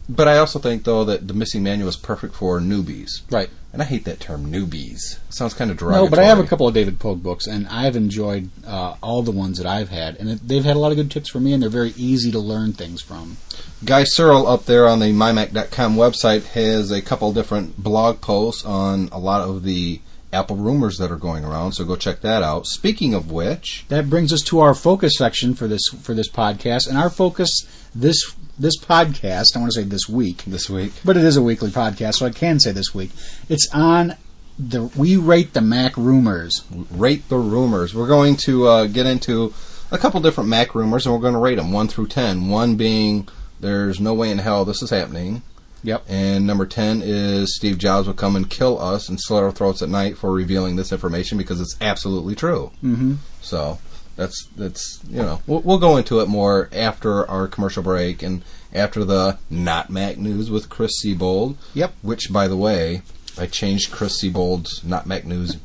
but 0.10 0.28
I 0.28 0.38
also 0.38 0.60
think 0.60 0.84
though 0.84 1.04
that 1.06 1.28
the 1.28 1.34
missing 1.34 1.64
manual 1.64 1.90
is 1.90 1.96
perfect 1.96 2.36
for 2.36 2.60
newbies, 2.60 3.22
Right. 3.32 3.50
and 3.72 3.82
I 3.82 3.86
hate 3.86 4.06
that 4.06 4.20
term 4.20 4.52
newbies. 4.52 5.18
It 5.28 5.34
sounds 5.34 5.54
kind 5.54 5.72
of 5.72 5.78
derogatory. 5.78 6.06
No, 6.06 6.10
but 6.10 6.20
I 6.20 6.24
have 6.26 6.40
a 6.40 6.44
couple 6.46 6.68
of 6.68 6.74
David 6.74 7.00
Pogue 7.00 7.24
books, 7.24 7.48
and 7.48 7.68
I've 7.68 7.96
enjoyed 7.96 8.50
uh, 8.68 8.96
all 9.02 9.22
the 9.24 9.32
ones 9.32 9.58
that 9.58 9.68
I've 9.68 9.90
had, 9.90 10.16
and 10.18 10.30
it, 10.30 10.48
they've 10.48 10.64
had 10.64 10.76
a 10.76 10.80
lot 10.80 10.92
of 10.92 10.98
good 10.98 11.10
tips 11.12 11.30
for 11.30 11.40
me, 11.40 11.54
and 11.54 11.62
they're 11.64 11.70
very 11.70 11.94
easy 11.98 12.32
to 12.32 12.40
learn 12.40 12.74
things 12.74 13.02
from. 13.02 13.38
Guy 13.86 14.04
Serle 14.04 14.48
up 14.48 14.66
there 14.66 14.88
on 14.88 15.00
the 15.00 15.08
mymac.com 15.12 15.96
website 15.96 16.44
has 16.48 16.92
a 16.92 17.02
couple 17.02 17.32
different 17.34 17.82
blog 17.82 18.22
posts 18.22 18.64
on 18.66 19.10
a 19.12 19.20
lot 19.20 19.42
of 19.42 19.64
the 19.64 20.00
Apple 20.32 20.56
rumors 20.56 20.98
that 20.98 21.12
are 21.12 21.16
going 21.18 21.46
around, 21.46 21.74
so 21.74 21.86
go 21.86 21.96
check 21.96 22.22
that 22.22 22.42
out. 22.42 22.66
Speaking 22.66 23.14
of 23.14 23.32
which, 23.32 23.86
That 23.90 24.10
brings 24.10 24.34
us 24.34 24.42
to 24.44 24.62
our 24.62 24.74
focus 24.74 25.14
section 25.18 25.54
for 25.54 25.68
this 25.68 25.84
for 26.02 26.16
this 26.16 26.28
podcast, 26.30 26.88
and 26.88 26.98
our 26.98 27.12
focus 27.12 27.52
this 27.94 28.34
this 28.58 28.78
podcast. 28.78 29.56
I 29.56 29.60
want 29.60 29.72
to 29.74 29.82
say 29.82 29.84
this 29.84 30.08
week, 30.08 30.44
this 30.46 30.70
week, 30.70 30.94
but 31.04 31.18
it 31.18 31.24
is 31.24 31.38
a 31.38 31.42
weekly 31.42 31.70
podcast, 31.70 32.16
so 32.16 32.26
I 32.26 32.32
can 32.32 32.60
say 32.60 32.72
this 32.72 32.94
week. 32.94 33.12
It's 33.50 33.68
on 33.74 34.16
the 34.58 34.86
we 34.96 35.16
rate 35.16 35.54
the 35.54 35.62
Mac 35.62 35.98
rumors. 35.98 36.64
rate 36.92 37.28
the 37.30 37.38
rumors. 37.38 37.96
We're 37.96 38.08
going 38.08 38.36
to 38.46 38.68
uh, 38.68 38.88
get 38.88 39.06
into 39.06 39.54
a 39.92 39.98
couple 39.98 40.20
different 40.22 40.50
Mac 40.50 40.76
rumors, 40.76 41.06
and 41.06 41.14
we're 41.14 41.22
going 41.22 41.34
to 41.34 41.40
rate 41.40 41.56
them 41.56 41.72
1 41.72 41.88
through 41.88 42.08
10. 42.08 42.50
1 42.50 42.76
being, 42.76 43.28
there's 43.60 44.00
no 44.00 44.14
way 44.14 44.32
in 44.32 44.40
hell 44.40 44.66
this 44.66 44.82
is 44.82 44.90
happening. 44.90 45.44
Yep. 45.84 46.06
And 46.08 46.48
number 46.48 46.66
10 46.66 47.02
is 47.04 47.56
Steve 47.56 47.78
Jobs 47.78 48.08
will 48.08 48.14
come 48.14 48.36
and 48.36 48.50
kill 48.50 48.80
us 48.80 49.10
and 49.10 49.20
slit 49.20 49.44
our 49.44 49.52
throats 49.52 49.82
at 49.82 49.90
night 49.90 50.18
for 50.18 50.32
revealing 50.32 50.78
this 50.78 50.92
information 50.92 51.38
because 51.38 51.60
it's 51.60 51.76
absolutely 51.82 52.36
true. 52.36 52.72
Mm-hmm. 52.84 53.16
So 53.42 53.80
that's 54.16 54.48
that's 54.56 55.00
you 55.10 55.18
know 55.18 55.42
we'll, 55.48 55.62
we'll 55.62 55.80
go 55.80 55.98
into 55.98 56.20
it 56.20 56.28
more 56.28 56.70
after 56.72 57.28
our 57.30 57.48
commercial 57.48 57.82
break 57.84 58.22
and 58.24 58.44
after 58.74 59.04
the 59.04 59.38
not 59.50 59.90
Mac 59.90 60.18
news 60.18 60.50
with 60.52 60.70
Chris 60.70 60.92
Seibold. 61.04 61.58
Yep. 61.74 61.94
Which, 62.02 62.32
by 62.32 62.48
the 62.48 62.58
way, 62.58 63.02
I 63.38 63.46
changed 63.48 63.92
Chris 63.92 64.22
Seibold's 64.24 64.84
not 64.84 65.06
Mac 65.06 65.26
news 65.26 65.58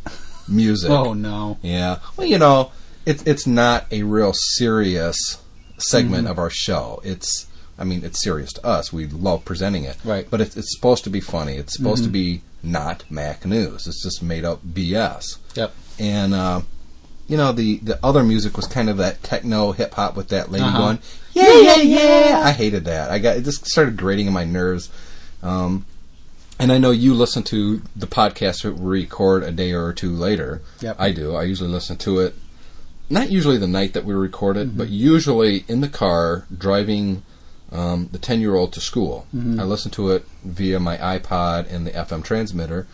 music. 0.49 0.91
Oh 0.91 1.13
no. 1.15 1.59
Yeah. 1.63 1.99
Well, 2.17 2.27
you 2.27 2.39
know, 2.39 2.73
it's 3.07 3.23
it's 3.25 3.47
not 3.47 3.87
a 3.93 4.03
real 4.03 4.33
serious 4.35 5.39
segment 5.79 6.25
Mm-hmm. 6.25 6.31
of 6.33 6.39
our 6.39 6.51
show. 6.51 7.01
It's 7.05 7.47
I 7.79 7.85
mean, 7.85 8.05
it's 8.05 8.23
serious 8.23 8.53
to 8.55 8.67
us. 8.67 8.93
We 8.93 9.07
love 9.07 9.45
presenting 9.45 9.85
it, 9.85 9.97
Right. 10.05 10.27
But 10.29 10.41
it's, 10.41 10.57
it's 10.57 10.75
supposed 10.75 11.05
to 11.05 11.11
be 11.11 11.21
funny. 11.21 11.55
It's 11.57 11.77
supposed 11.77 12.03
to 12.05 12.11
be 12.11 12.43
not 12.61 13.05
Mac 13.09 13.45
news. 13.47 13.87
It's 13.87 14.03
just 14.03 14.21
made 14.21 14.45
up 14.45 14.65
BS. 14.67 15.39
Yep. 15.55 15.73
And 16.01 16.35
uh, 16.35 16.63
you 17.29 17.37
know, 17.37 17.53
the 17.53 17.77
the 17.79 17.99
other 18.05 18.25
music 18.25 18.57
was 18.57 18.67
kind 18.67 18.89
of 18.91 18.97
that 18.97 19.23
techno 19.23 19.73
hip 19.73 19.95
hop 19.95 20.17
with 20.17 20.29
that 20.29 20.51
lady 20.51 20.65
Uh-huh. 20.65 20.79
going, 20.79 20.99
yeah, 21.35 21.77
yeah, 21.77 21.83
yeah. 21.83 22.43
I 22.45 22.51
hated 22.53 22.85
that. 22.87 23.11
I 23.11 23.19
got 23.19 23.37
it 23.37 23.45
just 23.45 23.67
started 23.67 23.97
grating 23.97 24.27
on 24.27 24.33
my 24.35 24.45
nerves. 24.45 24.91
Um, 25.43 25.85
and 26.59 26.73
I 26.73 26.79
know 26.79 26.91
you 26.91 27.15
listen 27.15 27.45
to 27.45 27.83
the 27.95 28.07
podcast 28.09 28.63
that 28.63 28.75
we 28.75 29.01
record 29.03 29.45
a 29.45 29.53
day 29.53 29.73
or 29.73 29.93
two 29.93 30.11
later. 30.13 30.61
Yep. 30.81 30.97
I 30.99 31.13
do. 31.13 31.37
I 31.37 31.45
usually 31.45 31.71
listen 31.71 31.97
to 31.99 32.19
it, 32.19 32.35
not 33.09 33.31
usually 33.31 33.59
the 33.59 33.69
night 33.69 33.93
that 33.93 34.05
we 34.05 34.13
record 34.15 34.57
it, 34.57 34.77
but 34.77 34.89
usually 34.89 35.65
in 35.69 35.81
the 35.83 35.89
car 35.89 36.47
driving 36.57 37.23
um, 37.71 38.09
the 38.11 38.19
10 38.19 38.41
year 38.41 38.57
old 38.57 38.73
to 38.73 38.81
school. 38.81 39.27
I 39.35 39.63
listen 39.63 39.91
to 39.93 40.11
it 40.11 40.25
via 40.43 40.81
my 40.81 40.97
iPod 40.97 41.71
and 41.73 41.87
the 41.87 41.91
FM 41.93 42.25
transmitter. 42.25 42.87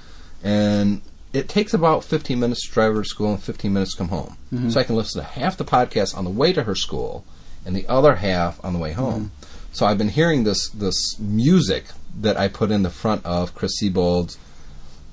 And 0.42 1.00
it 1.34 1.48
takes 1.48 1.74
about 1.74 2.04
15 2.04 2.38
minutes 2.38 2.66
to 2.66 2.72
drive 2.72 2.94
her 2.94 3.02
to 3.02 3.08
school 3.08 3.32
and 3.32 3.42
15 3.42 3.72
minutes 3.72 3.92
to 3.92 3.98
come 3.98 4.08
home. 4.08 4.36
Mm-hmm. 4.52 4.70
So 4.70 4.80
I 4.80 4.84
can 4.84 4.94
listen 4.94 5.20
to 5.20 5.26
half 5.26 5.56
the 5.56 5.64
podcast 5.64 6.16
on 6.16 6.24
the 6.24 6.30
way 6.30 6.52
to 6.52 6.62
her 6.62 6.76
school 6.76 7.24
and 7.66 7.74
the 7.74 7.86
other 7.88 8.16
half 8.16 8.64
on 8.64 8.72
the 8.72 8.78
way 8.78 8.92
home. 8.92 9.26
Mm-hmm. 9.26 9.72
So 9.72 9.84
I've 9.86 9.98
been 9.98 10.10
hearing 10.10 10.44
this 10.44 10.68
this 10.70 11.18
music 11.18 11.86
that 12.20 12.36
I 12.36 12.46
put 12.46 12.70
in 12.70 12.84
the 12.84 12.90
front 12.90 13.26
of 13.26 13.54
Chris 13.56 13.76
Seibold's 13.76 14.38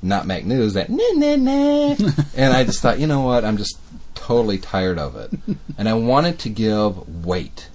Not 0.03 0.27
Mac 0.27 0.45
News, 0.45 0.73
that 0.73 0.89
nah, 0.89 1.03
nah, 1.13 1.35
nah. 1.35 1.95
and 2.37 2.53
I 2.53 2.63
just 2.63 2.81
thought, 2.81 2.99
you 2.99 3.07
know 3.07 3.21
what, 3.21 3.43
I'm 3.43 3.57
just 3.57 3.79
totally 4.13 4.59
tired 4.59 4.99
of 4.99 5.15
it. 5.15 5.57
and 5.77 5.89
I 5.89 5.95
wanted 5.95 6.37
to 6.39 6.49
give 6.49 7.25
weight. 7.25 7.69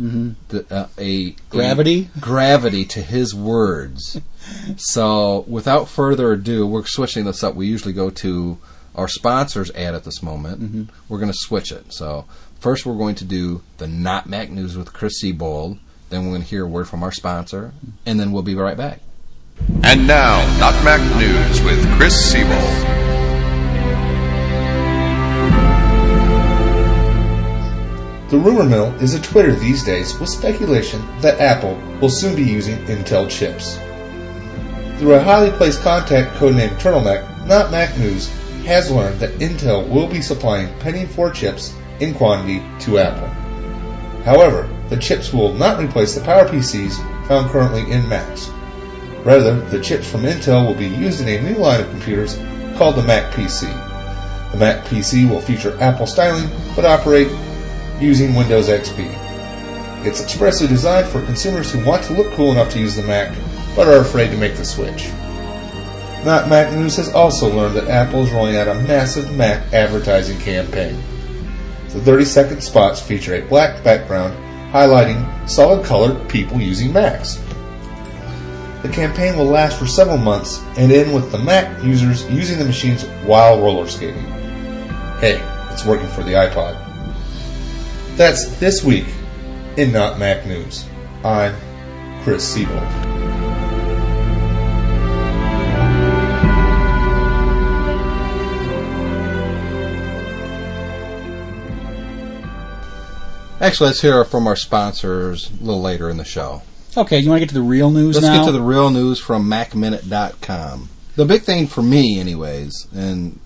Mm-hmm. 0.00 0.30
The, 0.48 0.74
uh, 0.74 0.88
a 0.96 1.32
Gravity? 1.50 2.08
a 2.16 2.20
gravity 2.20 2.84
to 2.86 3.02
his 3.02 3.34
words. 3.34 4.20
so, 4.76 5.44
without 5.46 5.88
further 5.88 6.32
ado, 6.32 6.66
we're 6.66 6.84
switching 6.84 7.24
this 7.24 7.42
up. 7.42 7.54
We 7.54 7.66
usually 7.66 7.94
go 7.94 8.10
to 8.10 8.58
our 8.94 9.08
sponsors 9.08 9.70
ad 9.72 9.94
at 9.94 10.04
this 10.04 10.22
moment. 10.22 10.60
Mm-hmm. 10.60 10.84
We're 11.08 11.18
going 11.18 11.32
to 11.32 11.38
switch 11.38 11.72
it. 11.72 11.92
So, 11.92 12.26
first, 12.60 12.86
we're 12.86 12.96
going 12.96 13.14
to 13.16 13.24
do 13.24 13.62
the 13.78 13.86
Not 13.86 14.28
Mac 14.28 14.50
News 14.50 14.76
with 14.76 14.92
Chris 14.92 15.22
Seibold. 15.22 15.78
Then 16.08 16.24
we're 16.24 16.30
going 16.30 16.42
to 16.42 16.48
hear 16.48 16.64
a 16.64 16.68
word 16.68 16.88
from 16.88 17.02
our 17.02 17.12
sponsor, 17.12 17.72
and 18.04 18.18
then 18.18 18.32
we'll 18.32 18.42
be 18.42 18.54
right 18.54 18.76
back. 18.76 19.00
And 19.84 20.06
now, 20.06 20.38
Not 20.58 20.74
Mac 20.84 21.00
News 21.16 21.62
with 21.62 21.86
Chris 21.96 22.32
Seibold. 22.32 23.00
The 28.30 28.38
rumor 28.38 28.64
mill 28.64 28.94
is 29.02 29.14
a 29.14 29.20
Twitter 29.20 29.52
these 29.56 29.82
days 29.82 30.16
with 30.20 30.28
speculation 30.28 31.04
that 31.20 31.40
Apple 31.40 31.74
will 32.00 32.10
soon 32.10 32.36
be 32.36 32.44
using 32.44 32.76
Intel 32.86 33.28
chips. 33.28 33.76
Through 35.00 35.14
a 35.14 35.22
highly 35.22 35.50
placed 35.52 35.80
contact 35.80 36.36
codenamed 36.36 36.78
Turtleneck, 36.78 37.46
Not 37.46 37.70
Mac 37.70 37.96
News 37.96 38.28
has 38.66 38.90
learned 38.90 39.18
that 39.20 39.38
Intel 39.38 39.88
will 39.88 40.06
be 40.06 40.20
supplying 40.20 40.68
Pentium 40.78 41.08
4 41.08 41.30
chips 41.30 41.74
in 42.00 42.12
quantity 42.12 42.62
to 42.80 42.98
Apple. 42.98 43.28
However, 44.24 44.68
the 44.90 44.98
chips 44.98 45.32
will 45.32 45.54
not 45.54 45.82
replace 45.82 46.14
the 46.14 46.20
power 46.20 46.46
PCs 46.46 46.98
found 47.26 47.48
currently 47.48 47.90
in 47.90 48.06
Macs. 48.10 48.50
Rather, 49.24 49.58
the 49.70 49.80
chips 49.80 50.06
from 50.06 50.24
Intel 50.24 50.66
will 50.66 50.74
be 50.74 50.88
used 50.88 51.22
in 51.22 51.28
a 51.28 51.50
new 51.50 51.56
line 51.56 51.80
of 51.80 51.88
computers 51.88 52.38
called 52.76 52.96
the 52.96 53.02
Mac 53.02 53.32
PC. 53.32 53.62
The 54.52 54.58
Mac 54.58 54.84
PC 54.84 55.26
will 55.30 55.40
feature 55.40 55.80
Apple 55.80 56.06
styling 56.06 56.50
but 56.76 56.84
operate 56.84 57.28
using 58.02 58.34
Windows 58.34 58.68
XP. 58.68 59.16
It's 60.04 60.22
expressly 60.22 60.68
designed 60.68 61.06
for 61.06 61.24
consumers 61.24 61.72
who 61.72 61.82
want 61.86 62.04
to 62.04 62.12
look 62.12 62.30
cool 62.34 62.52
enough 62.52 62.70
to 62.72 62.78
use 62.78 62.96
the 62.96 63.02
Mac 63.02 63.34
but 63.74 63.88
are 63.88 64.00
afraid 64.00 64.30
to 64.30 64.36
make 64.36 64.56
the 64.56 64.64
switch. 64.64 65.10
Not 66.24 66.48
Mac 66.48 66.72
News 66.72 66.96
has 66.96 67.12
also 67.14 67.50
learned 67.50 67.76
that 67.76 67.88
Apple 67.88 68.24
is 68.24 68.30
rolling 68.30 68.56
out 68.56 68.68
a 68.68 68.74
massive 68.74 69.34
Mac 69.36 69.72
advertising 69.72 70.38
campaign. 70.38 71.02
The 71.88 72.00
30 72.00 72.24
second 72.24 72.60
spots 72.62 73.00
feature 73.00 73.34
a 73.34 73.42
black 73.42 73.82
background 73.82 74.36
highlighting 74.72 75.48
solid 75.48 75.84
colored 75.84 76.28
people 76.28 76.60
using 76.60 76.92
Macs. 76.92 77.42
The 78.82 78.88
campaign 78.88 79.36
will 79.36 79.46
last 79.46 79.78
for 79.78 79.86
several 79.86 80.16
months 80.16 80.58
and 80.76 80.92
end 80.92 81.14
with 81.14 81.32
the 81.32 81.38
Mac 81.38 81.82
users 81.82 82.28
using 82.30 82.58
the 82.58 82.64
machines 82.64 83.04
while 83.24 83.60
roller 83.60 83.88
skating. 83.88 84.24
Hey, 85.20 85.40
it's 85.72 85.84
working 85.84 86.08
for 86.08 86.22
the 86.22 86.32
iPod. 86.32 86.78
That's 88.16 88.56
this 88.58 88.84
week 88.84 89.06
in 89.76 89.92
Not 89.92 90.18
Mac 90.18 90.46
News. 90.46 90.86
I'm 91.24 91.54
Chris 92.22 92.56
Seibold. 92.56 93.09
Actually, 103.60 103.88
let's 103.88 104.00
hear 104.00 104.24
from 104.24 104.46
our 104.46 104.56
sponsors 104.56 105.50
a 105.50 105.62
little 105.64 105.82
later 105.82 106.08
in 106.08 106.16
the 106.16 106.24
show. 106.24 106.62
Okay, 106.96 107.18
you 107.18 107.28
want 107.28 107.40
to 107.40 107.46
get 107.46 107.48
to 107.50 107.54
the 107.54 107.62
real 107.62 107.90
news 107.90 108.16
Let's 108.16 108.26
now? 108.26 108.40
get 108.40 108.46
to 108.46 108.52
the 108.52 108.62
real 108.62 108.90
news 108.90 109.20
from 109.20 109.48
MacMinute.com. 109.48 110.88
The 111.16 111.24
big 111.24 111.42
thing 111.42 111.66
for 111.66 111.82
me, 111.82 112.18
anyways, 112.18 112.86
and 112.94 113.38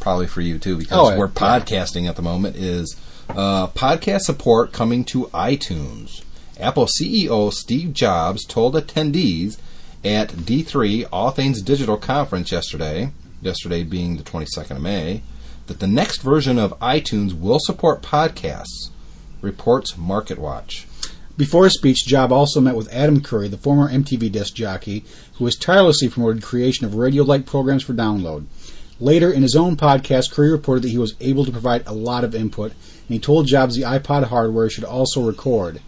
probably 0.00 0.26
for 0.26 0.40
you 0.40 0.58
too, 0.58 0.76
because 0.76 1.12
Oh, 1.12 1.16
we're 1.18 1.28
podcasting 1.28 2.08
at 2.08 2.16
the 2.16 2.22
moment, 2.22 2.56
is 2.56 2.96
uh, 3.28 3.68
podcast 3.68 4.22
support 4.22 4.72
coming 4.72 5.04
to 5.06 5.26
iTunes. 5.26 6.22
Apple 6.58 6.86
CEO 7.00 7.52
Steve 7.52 7.94
Jobs 7.94 8.44
told 8.44 8.74
attendees 8.74 9.58
at 10.04 10.30
D3 10.30 11.06
All 11.12 11.30
Things 11.30 11.62
Digital 11.62 11.96
conference 11.96 12.50
yesterday, 12.50 13.12
yesterday 13.40 13.84
being 13.84 14.16
the 14.16 14.22
22nd 14.24 14.72
of 14.72 14.82
May, 14.82 15.22
that 15.66 15.78
the 15.78 15.86
next 15.86 16.20
version 16.22 16.58
of 16.58 16.78
iTunes 16.80 17.32
will 17.38 17.60
support 17.60 18.02
podcasts, 18.02 18.90
reports 19.42 19.92
MarketWatch. 19.94 20.84
Before 21.36 21.64
his 21.64 21.74
speech, 21.74 22.06
Job 22.06 22.32
also 22.32 22.60
met 22.60 22.76
with 22.76 22.92
Adam 22.92 23.22
Curry, 23.22 23.48
the 23.48 23.56
former 23.56 23.88
MTV 23.88 24.30
disc 24.30 24.54
jockey, 24.54 25.04
who 25.34 25.46
has 25.46 25.56
tirelessly 25.56 26.08
promoted 26.08 26.42
creation 26.42 26.84
of 26.84 26.96
radio-like 26.96 27.46
programs 27.46 27.82
for 27.82 27.94
download. 27.94 28.44
Later, 28.98 29.32
in 29.32 29.42
his 29.42 29.56
own 29.56 29.76
podcast, 29.76 30.30
Curry 30.30 30.52
reported 30.52 30.82
that 30.82 30.90
he 30.90 30.98
was 30.98 31.14
able 31.20 31.46
to 31.46 31.50
provide 31.50 31.86
a 31.86 31.94
lot 31.94 32.24
of 32.24 32.34
input, 32.34 32.72
and 32.72 33.08
he 33.08 33.18
told 33.18 33.46
Jobs 33.46 33.74
the 33.74 33.82
iPod 33.82 34.24
hardware 34.24 34.68
should 34.68 34.84
also 34.84 35.22
record. 35.22 35.80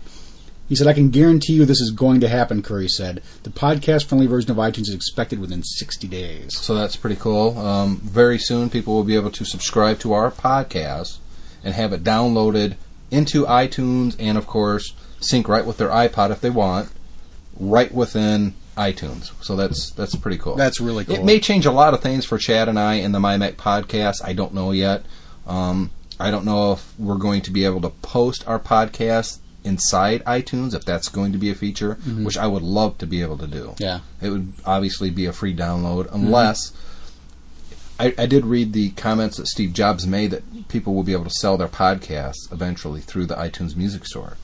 He 0.71 0.75
said, 0.75 0.87
I 0.87 0.95
can 0.95 1.11
guarantee 1.11 1.53
you 1.53 1.67
this 1.67 1.83
is 1.83 1.91
going 1.91 2.21
to 2.21 2.29
happen, 2.29 2.63
Curry 2.63 2.89
said. 2.89 3.23
The 3.43 3.51
podcast 3.51 4.07
friendly 4.07 4.27
version 4.27 4.51
of 4.51 4.57
iTunes 4.57 4.89
is 4.89 4.95
expected 4.95 5.39
within 5.39 5.63
60 5.63 6.09
days. 6.09 6.57
So 6.57 6.75
that's 6.75 6.97
pretty 6.97 7.17
cool. 7.17 7.59
Um, 7.59 7.99
very 7.99 8.39
soon, 8.39 8.71
people 8.71 8.95
will 8.95 9.05
be 9.05 9.17
able 9.17 9.33
to 9.33 9.45
subscribe 9.45 9.99
to 9.99 10.15
our 10.15 10.31
podcast 10.31 11.19
and 11.63 11.75
have 11.75 11.93
it 11.93 12.03
downloaded 12.03 12.77
into 13.13 13.45
iTunes, 13.45 14.17
and 14.19 14.37
of 14.37 14.47
course, 14.47 14.95
sync 15.21 15.49
right 15.49 15.65
with 15.65 15.77
their 15.77 15.91
iPod 15.91 16.31
if 16.31 16.41
they 16.41 16.51
want, 16.51 16.91
right 17.59 17.93
within 17.93 18.55
iTunes. 18.77 19.31
So 19.45 19.55
that's 19.55 19.91
that's 19.91 20.17
pretty 20.17 20.39
cool. 20.39 20.57
That's 20.57 20.81
really 20.81 21.05
cool. 21.05 21.17
It 21.17 21.25
may 21.25 21.39
change 21.39 21.67
a 21.67 21.73
lot 21.73 21.95
of 21.95 22.01
things 22.01 22.25
for 22.25 22.39
Chad 22.39 22.69
and 22.69 22.79
I 22.79 22.95
in 22.95 23.13
the 23.13 23.19
MyMac 23.19 23.55
podcast. 23.55 24.25
I 24.25 24.33
don't 24.33 24.55
know 24.55 24.73
yet. 24.73 25.05
Um, 25.47 25.91
I 26.19 26.31
don't 26.31 26.45
know 26.45 26.73
if 26.73 26.99
we're 26.99 27.17
going 27.17 27.43
to 27.43 27.51
be 27.51 27.65
able 27.65 27.81
to 27.83 27.91
post 27.91 28.47
our 28.47 28.59
podcast 28.59 29.39
inside 29.65 30.25
iTunes, 30.25 30.75
if 30.75 30.85
that's 30.85 31.09
going 31.09 31.33
to 31.33 31.39
be 31.39 31.51
a 31.51 31.55
feature, 31.55 31.95
which 32.25 32.37
I 32.37 32.47
would 32.47 32.63
love 32.63 32.99
to 32.99 33.07
be 33.07 33.23
able 33.23 33.39
to 33.39 33.47
do. 33.47 33.75
Yeah. 33.79 34.01
It 34.21 34.31
would 34.31 34.53
obviously 34.65 35.11
be 35.11 35.27
a 35.27 35.33
free 35.33 35.55
download 35.55 36.13
unless 36.13 36.73
I, 38.03 38.15
I 38.19 38.27
did 38.27 38.45
read 38.45 38.73
the 38.73 38.91
comments 38.91 39.37
that 39.37 39.47
Steve 39.47 39.73
Jobs 39.73 40.09
made 40.09 40.33
that 40.33 40.69
people 40.69 40.93
will 40.93 41.05
be 41.05 41.13
able 41.13 41.25
to 41.25 41.31
sell 41.31 41.57
their 41.57 41.69
podcasts 41.69 42.51
eventually 42.51 43.01
through 43.01 43.27
the 43.27 43.37
iTunes 43.37 43.77
Music 43.77 44.05
Store. 44.07 44.37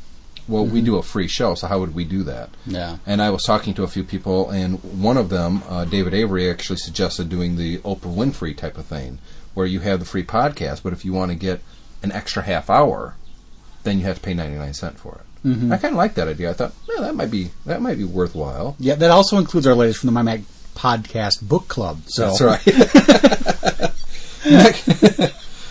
Well, 0.47 0.65
we 0.65 0.81
do 0.81 0.97
a 0.97 1.03
free 1.03 1.27
show, 1.27 1.55
so 1.57 1.67
how 1.67 1.81
would 1.81 1.95
we 1.95 2.05
do 2.05 2.23
that? 2.23 2.50
Yeah. 2.65 2.99
And 3.05 3.21
I 3.21 3.31
was 3.31 3.43
talking 3.43 3.75
to 3.75 3.83
a 3.83 3.88
few 3.88 4.05
people, 4.05 4.49
and 4.49 4.83
one 5.03 5.17
of 5.17 5.29
them, 5.29 5.62
uh, 5.69 5.85
David 5.85 6.15
Every, 6.15 6.49
actually 6.49 6.79
suggested 6.79 7.29
doing 7.29 7.57
the 7.57 7.79
Oprah 7.79 8.15
Winfrey 8.15 8.57
type 8.57 8.79
of 8.79 8.87
thing, 8.87 9.19
where 9.55 9.67
you 9.67 9.81
have 9.81 9.99
the 9.99 10.07
free 10.07 10.23
podcast, 10.23 10.85
but 10.85 10.93
if 10.93 11.05
you 11.05 11.12
want 11.12 11.33
to 11.33 11.35
get 11.35 11.61
an 12.03 12.12
extra 12.12 12.45
half 12.45 12.71
hour, 12.71 13.17
then 13.83 13.99
you 13.99 14.05
have 14.05 14.17
to 14.17 14.23
pay 14.23 14.35
ninety 14.35 14.57
nine 14.57 14.73
cent 14.73 14.99
for 14.99 15.17
it. 15.17 15.49
Mm-hmm. 15.49 15.73
I 15.73 15.77
kind 15.77 15.93
of 15.93 15.99
like 15.99 16.15
that 16.15 16.29
idea. 16.29 16.50
I 16.50 16.53
thought, 16.55 16.73
yeah, 16.88 17.03
that 17.03 17.15
might 17.15 17.31
be 17.31 17.50
that 17.67 17.83
might 17.83 17.99
be 17.99 18.05
worthwhile. 18.05 18.77
Yeah, 18.79 18.95
that 18.95 19.11
also 19.11 19.37
includes 19.37 19.67
our 19.67 19.75
latest 19.75 20.00
from 20.00 20.15
the 20.15 20.19
MyMac 20.19 20.45
podcast 20.75 21.43
book 21.43 21.69
club. 21.69 22.00
So 22.07 22.27
That's 22.27 22.41
right. 22.41 22.62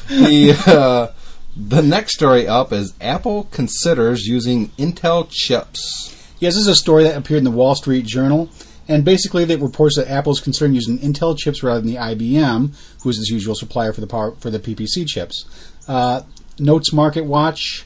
the 0.07 0.63
uh, 0.67 1.07
the 1.55 1.81
next 1.81 2.13
story 2.13 2.47
up 2.47 2.71
is 2.71 2.93
Apple 3.01 3.45
considers 3.45 4.27
using 4.27 4.69
Intel 4.77 5.27
chips. 5.29 6.13
Yes, 6.39 6.53
this 6.53 6.61
is 6.61 6.67
a 6.67 6.75
story 6.75 7.03
that 7.03 7.17
appeared 7.17 7.39
in 7.39 7.43
the 7.45 7.51
Wall 7.51 7.73
Street 7.73 8.05
Journal, 8.05 8.49
and 8.87 9.03
basically 9.03 9.43
it 9.43 9.59
reports 9.59 9.97
that 9.97 10.09
Apple 10.09 10.31
is 10.33 10.39
considering 10.39 10.75
using 10.75 10.99
Intel 10.99 11.35
chips 11.37 11.63
rather 11.63 11.81
than 11.81 11.89
the 11.89 11.97
IBM, 11.97 12.75
who 13.01 13.09
is 13.09 13.17
its 13.17 13.29
usual 13.29 13.55
supplier 13.55 13.91
for 13.91 14.01
the 14.01 14.07
power 14.07 14.33
for 14.35 14.51
the 14.51 14.59
PPC 14.59 15.07
chips. 15.07 15.45
Uh, 15.87 16.21
notes 16.59 16.93
Market 16.93 17.25
Watch. 17.25 17.85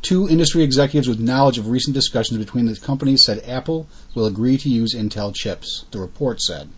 Two 0.00 0.28
industry 0.28 0.62
executives 0.62 1.08
with 1.08 1.18
knowledge 1.18 1.58
of 1.58 1.68
recent 1.68 1.92
discussions 1.92 2.38
between 2.38 2.66
the 2.66 2.76
companies 2.76 3.24
said 3.24 3.42
Apple 3.44 3.88
will 4.14 4.26
agree 4.26 4.56
to 4.56 4.68
use 4.68 4.94
Intel 4.94 5.34
chips, 5.34 5.86
the 5.90 5.98
report 5.98 6.40
said. 6.40 6.68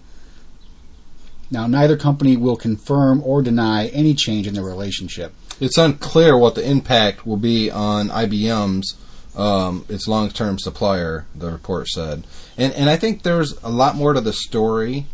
Now, 1.50 1.66
neither 1.66 1.96
company 1.96 2.36
will 2.36 2.56
confirm 2.56 3.22
or 3.24 3.42
deny 3.42 3.88
any 3.88 4.14
change 4.14 4.46
in 4.46 4.54
their 4.54 4.64
relationship. 4.64 5.34
It's 5.58 5.76
unclear 5.76 6.38
what 6.38 6.54
the 6.54 6.68
impact 6.68 7.26
will 7.26 7.36
be 7.36 7.70
on 7.70 8.08
IBM's 8.08 8.96
um, 9.36 9.84
its 9.88 10.08
long-term 10.08 10.58
supplier. 10.58 11.26
The 11.34 11.50
report 11.50 11.88
said, 11.88 12.24
and 12.56 12.72
and 12.74 12.88
I 12.90 12.96
think 12.96 13.22
there's 13.22 13.52
a 13.62 13.70
lot 13.70 13.94
more 13.96 14.12
to 14.12 14.20
the 14.20 14.32
story 14.32 15.06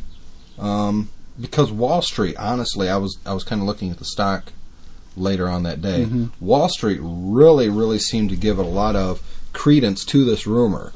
um, 0.59 1.11
because 1.41 1.71
Wall 1.71 2.03
Street. 2.03 2.37
Honestly, 2.37 2.89
I 2.89 2.97
was 2.97 3.19
I 3.27 3.35
was 3.35 3.45
kind 3.45 3.61
of 3.61 3.67
looking 3.67 3.91
at 3.91 3.99
the 3.99 4.05
stock 4.05 4.53
later 5.17 5.49
on 5.49 5.63
that 5.65 5.83
day. 5.83 6.09
Wall 6.41 6.69
Street 6.69 7.01
really 7.03 7.69
really 7.69 7.99
seemed 7.99 8.31
to 8.31 8.37
give 8.37 8.59
a 8.59 8.63
lot 8.63 8.97
of 8.97 9.23
credence 9.53 10.05
to 10.07 10.25
this 10.25 10.47
rumor. 10.47 10.93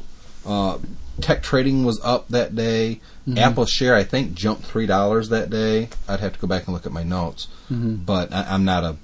Uh, 0.47 0.78
tech 1.20 1.42
trading 1.42 1.85
was 1.85 2.00
up 2.02 2.28
that 2.28 2.54
day. 2.54 3.00
Apple 3.36 3.66
share 3.66 3.94
I 3.94 4.02
think 4.04 4.34
jumped 4.34 4.64
three 4.64 4.86
dollars 4.86 5.28
that 5.28 5.50
day. 5.50 5.88
I'd 6.08 6.20
have 6.20 6.32
to 6.32 6.38
go 6.38 6.46
back 6.46 6.66
and 6.66 6.74
look 6.74 6.86
at 6.86 6.92
my 6.92 7.02
notes, 7.04 7.48
but 7.70 8.32
I, 8.32 8.46
I'm 8.48 8.64
not 8.64 8.84
a 8.84 8.96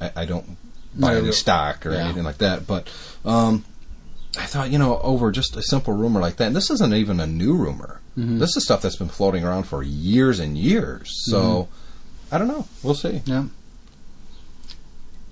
I, 0.00 0.22
I 0.22 0.24
don't 0.26 0.56
buy 0.94 1.14
No, 1.14 1.18
any 1.18 1.32
stock 1.32 1.84
or 1.86 1.92
yeah. 1.92 2.04
anything 2.04 2.24
like 2.24 2.38
that. 2.38 2.66
But 2.66 2.88
um, 3.24 3.64
I 4.38 4.46
thought, 4.46 4.70
you 4.70 4.78
know, 4.78 4.98
over 5.00 5.30
just 5.32 5.56
a 5.56 5.62
simple 5.62 5.94
rumor 5.94 6.20
like 6.20 6.36
that, 6.36 6.46
and 6.48 6.56
this 6.56 6.70
isn't 6.70 6.92
even 6.94 7.20
a 7.20 7.26
new 7.26 7.54
rumor. 7.56 8.00
Mm-hmm. 8.18 8.38
This 8.38 8.56
is 8.56 8.64
stuff 8.64 8.82
that's 8.82 8.96
been 8.96 9.08
floating 9.08 9.44
around 9.44 9.64
for 9.64 9.82
years 9.82 10.38
and 10.40 10.56
years. 10.58 11.10
So 11.24 11.38
Mm-hmm. 11.68 12.34
I 12.34 12.38
don't 12.38 12.48
know. 12.48 12.66
We'll 12.82 12.94
see. 12.94 13.22
Yeah. 13.26 13.44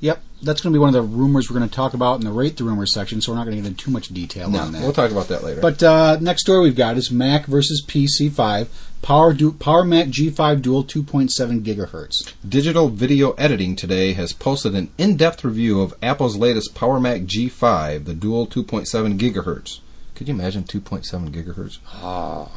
Yep, 0.03 0.21
that's 0.43 0.61
going 0.61 0.73
to 0.73 0.77
be 0.77 0.81
one 0.81 0.89
of 0.89 0.95
the 0.95 1.03
rumors 1.03 1.49
we're 1.49 1.57
going 1.57 1.69
to 1.71 1.75
talk 1.75 1.95
about 1.95 2.19
in 2.19 2.25
the 2.27 2.33
rate 2.33 2.57
the 2.57 2.65
rumor 2.65 2.87
section, 2.87 3.21
so 3.21 3.31
we're 3.31 3.39
not 3.39 3.45
going 3.45 3.57
to 3.57 3.63
get 3.63 3.69
into 3.71 3.85
too 3.85 3.91
much 3.93 4.09
detail 4.09 4.51
No, 4.51 4.59
on 4.59 4.73
that. 4.73 4.83
we'll 4.83 4.93
talk 4.93 5.13
about 5.13 5.29
that 5.29 5.45
later. 5.45 5.61
But 5.61 5.81
uh, 5.81 6.19
next 6.21 6.43
story 6.43 6.61
we've 6.65 6.75
got 6.77 6.97
is 6.97 7.13
Mac 7.13 7.47
versus 7.47 7.85
PC5 7.87 8.67
Power 9.01 9.33
du- 9.33 9.53
Power 9.53 9.85
Mac 9.85 10.09
G5 10.09 10.61
Dual 10.61 10.83
2.7 10.85 11.63
gigahertz. 11.63 12.33
Digital 12.49 12.89
Video 12.89 13.31
Editing 13.33 13.77
today 13.77 14.13
has 14.15 14.33
posted 14.33 14.75
an 14.75 14.91
in-depth 14.99 15.45
review 15.45 15.81
of 15.81 15.95
Apple's 16.03 16.37
latest 16.37 16.75
Power 16.75 16.99
Mac 16.99 17.21
G5, 17.23 18.05
the 18.05 18.15
dual 18.15 18.47
2.7 18.49 19.19
gigahertz. 19.19 19.79
Could 20.17 20.27
you 20.27 20.35
imagine 20.35 20.65
2.7 20.65 21.31
gigahertz? 21.31 21.79
Ah. 21.89 22.49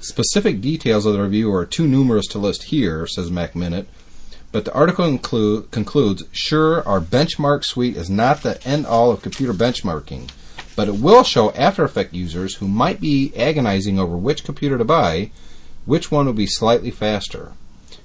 Specific 0.00 0.60
details 0.60 1.04
of 1.06 1.12
the 1.12 1.22
review 1.22 1.52
are 1.52 1.66
too 1.66 1.86
numerous 1.88 2.26
to 2.28 2.38
list 2.38 2.64
here, 2.64 3.06
says 3.06 3.30
Mac 3.32 3.56
Minute. 3.56 3.88
But 4.50 4.64
the 4.64 4.72
article 4.72 5.04
include, 5.04 5.70
concludes 5.70 6.24
Sure, 6.32 6.86
our 6.88 7.00
benchmark 7.00 7.64
suite 7.64 7.96
is 7.96 8.08
not 8.08 8.42
the 8.42 8.62
end 8.66 8.86
all 8.86 9.10
of 9.10 9.22
computer 9.22 9.52
benchmarking, 9.52 10.30
but 10.74 10.88
it 10.88 10.96
will 10.96 11.22
show 11.22 11.52
After 11.52 11.84
Effects 11.84 12.14
users 12.14 12.56
who 12.56 12.68
might 12.68 13.00
be 13.00 13.32
agonizing 13.36 13.98
over 13.98 14.16
which 14.16 14.44
computer 14.44 14.78
to 14.78 14.84
buy, 14.84 15.30
which 15.84 16.10
one 16.10 16.26
will 16.26 16.32
be 16.32 16.46
slightly 16.46 16.90
faster. 16.90 17.52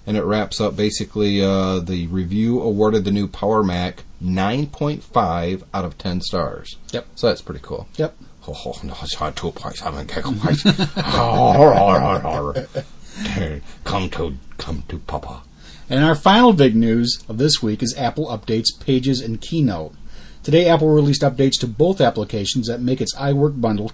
And 0.05 0.17
it 0.17 0.23
wraps 0.23 0.59
up 0.59 0.75
basically 0.75 1.41
uh, 1.41 1.79
the 1.79 2.07
review 2.07 2.61
awarded 2.61 3.05
the 3.05 3.11
new 3.11 3.27
Power 3.27 3.63
Mac 3.63 4.03
9.5 4.21 5.63
out 5.73 5.85
of 5.85 5.97
10 5.97 6.21
stars. 6.21 6.75
Yep. 6.91 7.07
So 7.15 7.27
that's 7.27 7.41
pretty 7.41 7.61
cool. 7.63 7.87
Yep. 7.95 8.15
Oh, 8.45 8.77
no, 8.83 8.93
it's 9.01 9.17
not 9.21 9.37
2.7 9.37 10.05
gigabytes. 10.05 10.65
come 13.85 14.09
to, 14.09 14.35
come 14.57 14.83
to 14.89 14.99
Papa. 14.99 15.43
And 15.89 16.03
our 16.03 16.15
final 16.15 16.53
big 16.53 16.75
news 16.75 17.23
of 17.27 17.37
this 17.37 17.61
week 17.61 17.83
is 17.83 17.93
Apple 17.97 18.27
updates 18.27 18.79
Pages 18.79 19.19
and 19.19 19.41
Keynote. 19.41 19.93
Today, 20.41 20.69
Apple 20.69 20.87
released 20.89 21.21
updates 21.21 21.59
to 21.59 21.67
both 21.67 21.99
applications 21.99 22.67
that 22.67 22.79
make 22.81 23.01
its 23.01 23.13
iWork 23.15 23.59
bundle, 23.59 23.91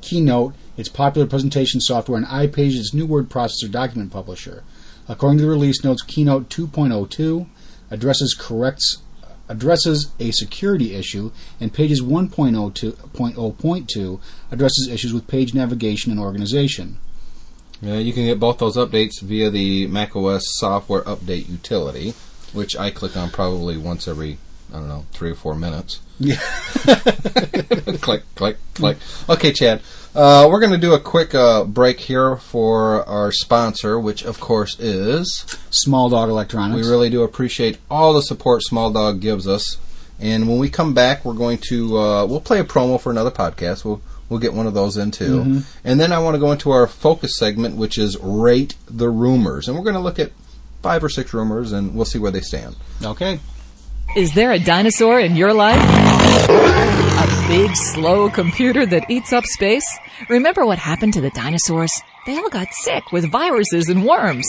Keynote, 0.00 0.54
its 0.76 0.88
popular 0.88 1.26
presentation 1.26 1.80
software, 1.80 2.16
and 2.16 2.26
iPage, 2.26 2.76
its 2.76 2.94
new 2.94 3.06
word 3.06 3.28
processor 3.28 3.68
document 3.70 4.12
publisher. 4.12 4.62
According 5.08 5.38
to 5.38 5.44
the 5.44 5.50
release 5.50 5.82
notes, 5.82 6.02
Keynote 6.02 6.48
2.02 6.48 7.48
addresses 7.90 8.34
corrects 8.34 8.98
addresses 9.48 10.12
a 10.20 10.30
security 10.30 10.94
issue, 10.94 11.32
and 11.60 11.74
Pages 11.74 12.00
1.02.0.2 12.00 14.20
addresses 14.50 14.88
issues 14.88 15.12
with 15.12 15.26
page 15.26 15.54
navigation 15.54 16.12
and 16.12 16.20
organization. 16.20 16.98
Yeah, 17.82 17.96
you 17.96 18.12
can 18.12 18.24
get 18.24 18.38
both 18.38 18.58
those 18.58 18.76
updates 18.76 19.20
via 19.20 19.50
the 19.50 19.88
macOS 19.88 20.44
software 20.46 21.02
update 21.02 21.48
utility, 21.48 22.14
which 22.52 22.76
I 22.76 22.90
click 22.90 23.16
on 23.16 23.30
probably 23.30 23.76
once 23.76 24.06
every, 24.06 24.38
I 24.72 24.74
don't 24.74 24.88
know, 24.88 25.04
three 25.10 25.32
or 25.32 25.34
four 25.34 25.56
minutes. 25.56 26.00
Yeah. 26.20 26.36
click, 28.00 28.22
click, 28.36 28.58
click. 28.74 28.98
Okay, 29.28 29.52
Chad. 29.52 29.82
Uh, 30.14 30.46
we're 30.48 30.60
going 30.60 30.72
to 30.72 30.78
do 30.78 30.94
a 30.94 31.00
quick 31.00 31.34
uh, 31.34 31.64
break 31.64 31.98
here 31.98 32.36
for 32.36 33.04
our 33.08 33.32
sponsor, 33.32 33.98
which 33.98 34.22
of 34.24 34.38
course 34.38 34.78
is. 34.78 35.44
Small 35.70 36.08
Dog 36.08 36.28
Electronics. 36.28 36.84
We 36.84 36.88
really 36.88 37.10
do 37.10 37.24
appreciate 37.24 37.78
all 37.90 38.12
the 38.12 38.22
support 38.22 38.62
Small 38.62 38.92
Dog 38.92 39.20
gives 39.20 39.48
us. 39.48 39.78
And 40.20 40.48
when 40.48 40.58
we 40.58 40.70
come 40.70 40.94
back, 40.94 41.24
we're 41.24 41.34
going 41.34 41.58
to 41.68 41.98
uh, 41.98 42.26
we'll 42.26 42.40
play 42.40 42.60
a 42.60 42.64
promo 42.64 43.00
for 43.00 43.10
another 43.10 43.32
podcast. 43.32 43.84
We'll 43.84 44.02
we'll 44.32 44.40
get 44.40 44.54
one 44.54 44.66
of 44.66 44.74
those 44.74 44.96
in 44.96 45.10
too. 45.10 45.40
Mm-hmm. 45.40 45.58
And 45.84 46.00
then 46.00 46.10
I 46.10 46.18
want 46.18 46.34
to 46.34 46.40
go 46.40 46.50
into 46.50 46.70
our 46.70 46.86
focus 46.86 47.38
segment, 47.38 47.76
which 47.76 47.98
is 47.98 48.18
rate 48.18 48.74
the 48.86 49.10
rumors, 49.10 49.68
and 49.68 49.76
we're 49.76 49.84
going 49.84 49.94
to 49.94 50.00
look 50.00 50.18
at 50.18 50.32
five 50.82 51.04
or 51.04 51.08
six 51.08 51.32
rumors, 51.32 51.70
and 51.70 51.94
we'll 51.94 52.06
see 52.06 52.18
where 52.18 52.32
they 52.32 52.40
stand. 52.40 52.74
Okay. 53.04 53.38
Is 54.16 54.34
there 54.34 54.50
a 54.50 54.58
dinosaur 54.58 55.20
in 55.20 55.36
your 55.36 55.54
life? 55.54 55.78
A 55.78 57.48
big, 57.48 57.76
slow 57.76 58.28
computer 58.28 58.84
that 58.86 59.08
eats 59.08 59.32
up 59.32 59.44
space? 59.44 59.86
Remember 60.28 60.66
what 60.66 60.78
happened 60.78 61.12
to 61.14 61.20
the 61.20 61.30
dinosaurs? 61.30 61.92
They 62.24 62.36
all 62.36 62.48
got 62.50 62.72
sick 62.72 63.10
with 63.10 63.30
viruses 63.32 63.88
and 63.88 64.06
worms. 64.06 64.48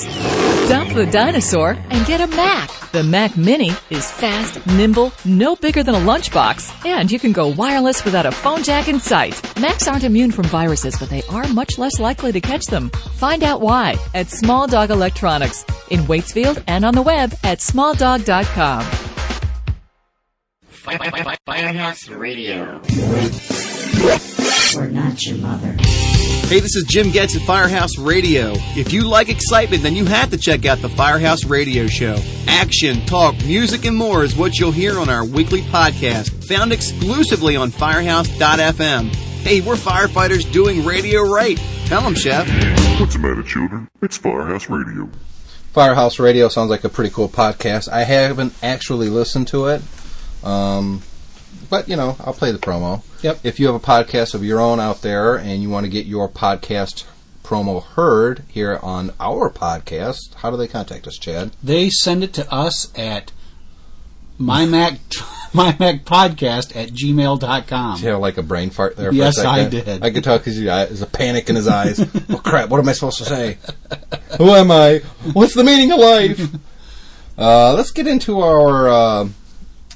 Dump 0.70 0.94
the 0.94 1.08
dinosaur 1.12 1.72
and 1.90 2.06
get 2.06 2.22
a 2.22 2.28
Mac. 2.28 2.70
The 2.92 3.04
Mac 3.04 3.36
Mini 3.36 3.72
is 3.90 4.12
fast, 4.12 4.64
nimble, 4.68 5.12
no 5.26 5.56
bigger 5.56 5.82
than 5.82 5.96
a 5.96 6.00
lunchbox, 6.00 6.86
and 6.86 7.12
you 7.12 7.18
can 7.18 7.32
go 7.32 7.48
wireless 7.48 8.06
without 8.06 8.28
a 8.28 8.32
phone 8.32 8.62
jack 8.62 8.88
in 8.88 9.00
sight. 9.00 9.42
Macs 9.60 9.88
aren't 9.88 10.04
immune 10.04 10.30
from 10.30 10.46
viruses, 10.46 10.96
but 11.00 11.10
they 11.10 11.24
are 11.24 11.48
much 11.48 11.80
less 11.80 12.00
likely 12.00 12.32
to 12.32 12.42
catch 12.42 12.68
them. 12.68 12.92
Find 12.92 13.44
out 13.44 13.60
why 13.60 13.96
at 14.14 14.30
Small 14.30 14.68
Dog 14.68 14.92
Electronics 14.92 15.66
in 15.90 16.02
Waitsfield 16.02 16.64
and 16.68 16.86
on 16.86 16.94
the 16.94 17.02
web 17.02 17.34
at 17.44 17.58
smalldog.com. 17.58 18.84
Firehouse 21.46 22.08
Radio. 22.10 22.82
We're 24.76 24.88
not 24.88 25.22
your 25.26 25.38
mother. 25.38 25.76
Hey, 26.48 26.60
this 26.60 26.76
is 26.76 26.86
Jim 26.88 27.12
Getz 27.12 27.36
at 27.36 27.42
Firehouse 27.44 27.98
Radio. 27.98 28.54
If 28.76 28.92
you 28.94 29.04
like 29.08 29.30
excitement, 29.30 29.84
then 29.84 29.96
you 29.96 30.06
have 30.06 30.30
to 30.32 30.38
check 30.38 30.66
out 30.66 30.80
the 30.80 30.90
Firehouse 30.90 31.46
Radio 31.46 31.88
Show. 31.88 32.18
Action, 32.48 33.06
talk, 33.06 33.36
music, 33.46 33.86
and 33.86 33.96
more 33.96 34.24
is 34.24 34.36
what 34.36 34.60
you'll 34.60 34.72
hear 34.72 35.00
on 35.00 35.10
our 35.10 35.26
weekly 35.26 35.62
podcast, 35.62 36.46
found 36.48 36.72
exclusively 36.72 37.56
on 37.56 37.72
Firehouse.fm. 37.72 39.14
Hey, 39.44 39.62
we're 39.62 39.76
firefighters 39.76 40.50
doing 40.52 40.86
radio 40.86 41.24
right. 41.24 41.58
Tell 41.86 42.02
them, 42.02 42.16
Chef. 42.16 42.48
What's 43.00 43.14
the 43.14 43.20
matter, 43.20 43.44
children? 43.44 43.88
It's 44.02 44.18
Firehouse 44.18 44.70
Radio. 44.70 45.10
Firehouse 45.74 46.20
Radio 46.20 46.50
sounds 46.50 46.70
like 46.70 46.84
a 46.84 46.90
pretty 46.90 47.10
cool 47.10 47.28
podcast. 47.30 47.90
I 47.90 48.04
haven't 48.04 48.54
actually 48.62 49.10
listened 49.10 49.48
to 49.50 49.68
it, 49.68 49.82
um, 50.44 51.02
but 51.74 51.90
you 51.90 51.96
know, 51.96 52.16
I'll 52.20 52.34
play 52.36 52.52
the 52.52 52.60
promo. 52.60 53.02
Yep. 53.24 53.40
If 53.44 53.60
you 53.60 53.66
have 53.66 53.74
a 53.74 53.80
podcast 53.80 54.36
of 54.36 54.44
your 54.44 54.60
own 54.60 54.80
out 54.80 55.02
there 55.02 55.36
and 55.36 55.64
you 55.64 55.72
want 55.72 55.88
to 55.88 55.90
get 55.90 56.06
your 56.06 56.30
podcast 56.30 57.04
promo 57.44 57.84
heard 57.84 58.44
here 58.48 58.80
on 58.84 59.12
our 59.20 59.50
podcast, 59.50 60.36
how 60.36 60.52
do 60.52 60.58
they 60.58 60.68
contact 60.68 61.08
us, 61.08 61.18
Chad? 61.18 61.50
They 61.64 61.90
send 61.90 62.24
it 62.24 62.32
to 62.34 62.54
us 62.54 62.96
at 62.96 63.32
mymac 64.40 65.00
mymacpodcast 65.52 66.76
at 66.76 66.90
gmail.com. 66.90 67.96
Did 67.96 68.04
you 68.04 68.10
have 68.12 68.20
like 68.20 68.38
a 68.38 68.44
brain 68.44 68.70
fart 68.70 68.96
there? 68.96 69.10
For 69.10 69.16
Yes? 69.16 69.40
I 69.40 69.68
did. 69.68 70.04
I 70.04 70.12
could 70.12 70.24
tell 70.24 70.38
because 70.38 70.62
there's 70.62 71.02
a 71.02 71.08
panic 71.08 71.50
in 71.50 71.56
his 71.56 71.68
eyes. 71.68 72.00
oh 72.30 72.38
crap! 72.38 72.70
What 72.70 72.82
am 72.82 72.88
I 72.88 72.94
supposed 72.94 73.18
to 73.18 73.26
say? 73.26 73.58
Who 74.38 74.52
am 74.52 74.70
I? 74.70 75.00
What's 75.34 75.56
the 75.56 75.64
meaning 75.64 75.92
of 75.92 76.00
life? 76.00 76.50
Uh, 77.36 77.74
let's 77.74 77.90
get 77.90 78.06
into 78.06 78.42
our 78.42 78.88
uh, 78.88 79.28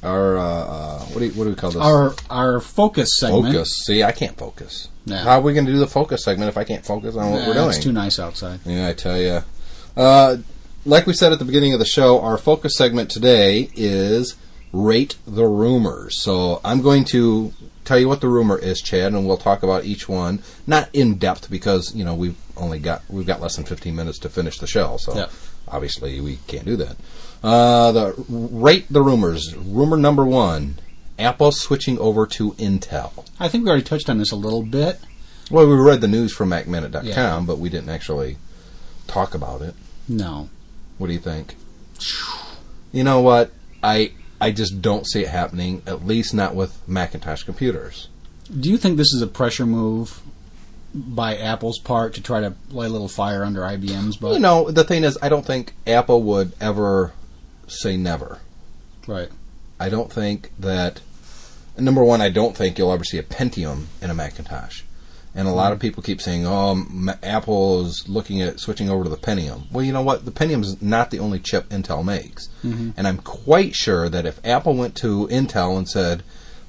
our 0.04 0.38
uh, 0.38 0.44
uh, 0.44 1.00
what 1.00 1.20
do 1.20 1.26
you, 1.26 1.32
what 1.32 1.44
do 1.46 1.50
we 1.50 1.56
call 1.56 1.72
this? 1.72 1.82
Our 1.82 2.14
our 2.30 2.60
focus 2.60 3.10
segment. 3.20 3.54
focus. 3.54 3.84
See, 3.86 4.04
I 4.04 4.12
can't 4.12 4.38
focus. 4.38 4.90
Yeah. 5.06 5.24
How 5.24 5.40
are 5.40 5.42
we 5.42 5.54
going 5.54 5.66
to 5.66 5.72
do 5.72 5.80
the 5.80 5.88
focus 5.88 6.24
segment 6.24 6.50
if 6.50 6.58
I 6.58 6.64
can't 6.64 6.86
focus 6.86 7.16
on 7.16 7.32
what 7.32 7.42
Yeah, 7.42 7.48
we're 7.48 7.54
doing? 7.54 7.70
It's 7.70 7.80
too 7.80 7.94
nice 7.94 8.20
outside. 8.20 8.60
Yeah, 8.66 8.88
I 8.90 8.94
tell 8.94 9.18
you. 9.20 9.42
Uh, 9.96 10.38
like 10.86 11.06
we 11.08 11.14
said 11.14 11.32
at 11.32 11.40
the 11.40 11.46
beginning 11.46 11.74
of 11.74 11.80
the 11.80 11.86
show, 11.86 12.22
our 12.22 12.38
focus 12.38 12.76
segment 12.76 13.10
today 13.10 13.70
is 13.76 14.36
rate 14.74 15.16
the 15.26 15.46
rumors. 15.46 16.22
So 16.22 16.62
I'm 16.64 16.82
going 16.82 17.06
to 17.06 17.54
tell 17.88 17.98
you 18.00 18.08
what 18.08 18.22
the 18.22 18.28
rumor 18.28 18.58
is, 18.58 18.82
Chad, 18.82 19.14
and 19.14 19.26
we'll 19.28 19.38
talk 19.38 19.64
about 19.64 19.86
each 19.86 20.08
one, 20.10 20.42
not 20.68 20.90
in 20.94 21.16
depth 21.16 21.50
because 21.50 21.96
you 21.96 22.04
know 22.04 22.14
we've 22.14 22.38
only 22.56 22.80
got 22.80 23.02
we've 23.10 23.26
got 23.28 23.42
less 23.42 23.56
than 23.56 23.66
15 23.66 23.96
minutes 23.96 24.20
to 24.20 24.30
finish 24.30 24.60
the 24.60 24.68
show, 24.68 24.98
so 24.98 25.16
Yeah. 25.16 25.28
obviously 25.68 26.20
we 26.22 26.40
can't 26.48 26.66
do 26.66 26.76
that. 26.78 26.98
Uh, 27.44 27.92
the 27.92 28.14
rate 28.30 28.86
the 28.90 29.02
rumors. 29.02 29.56
Rumor 29.56 29.98
number 29.98 30.26
one: 30.26 30.80
Apple 31.18 31.52
switching 31.52 31.98
over 32.00 32.26
to 32.28 32.52
Intel. 32.54 33.26
I 33.40 33.48
think 33.48 33.64
we 33.64 33.70
already 33.70 33.84
touched 33.86 34.10
on 34.10 34.18
this 34.18 34.32
a 34.32 34.36
little 34.36 34.64
bit. 34.64 35.00
Well, 35.50 35.66
we 35.68 35.76
read 35.76 36.02
the 36.02 36.08
news 36.10 36.34
from 36.34 36.50
MacMinute.com, 36.50 37.06
Yeah. 37.06 37.42
but 37.46 37.58
we 37.58 37.70
didn't 37.70 37.90
actually 37.90 38.38
talk 39.08 39.34
about 39.34 39.62
it. 39.62 39.76
No. 40.10 40.50
What 40.98 41.08
do 41.08 41.14
you 41.14 41.20
think? 41.20 41.56
You 42.92 43.04
know 43.04 43.22
what? 43.22 43.52
I 43.84 44.12
I 44.40 44.52
just 44.52 44.82
don't 44.82 45.08
see 45.08 45.22
it 45.24 45.30
happening. 45.30 45.82
At 45.88 46.06
least 46.06 46.34
not 46.34 46.56
with 46.56 46.78
Macintosh 46.88 47.44
computers. 47.44 48.08
Do 48.60 48.70
you 48.70 48.78
think 48.78 48.98
this 48.98 49.14
is 49.14 49.22
a 49.22 49.28
pressure 49.28 49.66
move 49.66 50.22
by 50.94 51.36
Apple's 51.38 51.80
part 51.80 52.14
to 52.16 52.22
try 52.22 52.40
to 52.42 52.54
light 52.72 52.90
a 52.90 52.94
little 52.94 53.10
fire 53.10 53.44
under 53.44 53.62
IBM's 53.62 54.18
butt? 54.18 54.34
you 54.34 54.40
know, 54.40 54.72
the 54.72 54.84
thing 54.84 55.04
is, 55.04 55.18
I 55.22 55.30
don't 55.30 55.46
think 55.46 55.74
Apple 55.86 56.24
would 56.24 56.54
ever 56.62 57.14
say 57.68 57.98
never. 57.98 58.40
Right. 59.06 59.30
I 59.80 59.90
don't 59.90 60.12
think 60.12 60.52
that. 60.60 61.02
Number 61.78 62.04
one, 62.04 62.22
I 62.22 62.30
don't 62.30 62.58
think 62.58 62.78
you'll 62.80 62.92
ever 62.92 63.04
see 63.04 63.20
a 63.20 63.24
Pentium 63.24 63.86
in 64.02 64.10
a 64.10 64.14
Macintosh. 64.16 64.82
And 65.38 65.48
a 65.48 65.52
lot 65.52 65.72
of 65.72 65.78
people 65.78 66.02
keep 66.02 66.20
saying, 66.20 66.48
"Oh, 66.48 66.84
Apple 67.22 67.86
is 67.86 68.10
looking 68.10 68.42
at 68.42 68.60
switching 68.60 68.90
over 68.90 69.04
to 69.04 69.10
the 69.10 69.18
Pentium." 69.18 69.72
Well, 69.72 69.86
you 69.86 69.94
know 69.94 70.02
what? 70.02 70.26
The 70.26 70.32
Pentium 70.32 70.64
is 70.64 70.82
not 70.82 71.12
the 71.12 71.20
only 71.20 71.38
chip 71.38 71.70
Intel 71.70 72.04
makes, 72.04 72.50
Mhm. 72.66 72.94
and 72.98 73.08
I'm 73.08 73.20
quite 73.20 73.76
sure 73.76 74.10
that 74.10 74.26
if 74.26 74.42
Apple 74.44 74.74
went 74.74 74.96
to 74.96 75.28
Intel 75.28 75.78
and 75.78 75.88
said, 75.88 76.24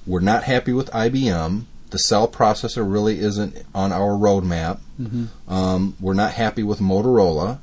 "We're 0.07 0.21
not 0.21 0.45
happy 0.45 0.75
with 0.75 0.91
IBM. 0.95 1.67
The 1.91 1.99
cell 1.99 2.29
processor 2.29 2.85
really 2.87 3.21
isn't 3.21 3.57
on 3.75 3.91
our 3.91 4.11
roadmap. 4.11 4.81
Mhm. 5.01 5.29
Um, 5.49 5.95
we're 5.99 6.13
not 6.13 6.33
happy 6.33 6.63
with 6.63 6.79
Motorola. 6.79 7.61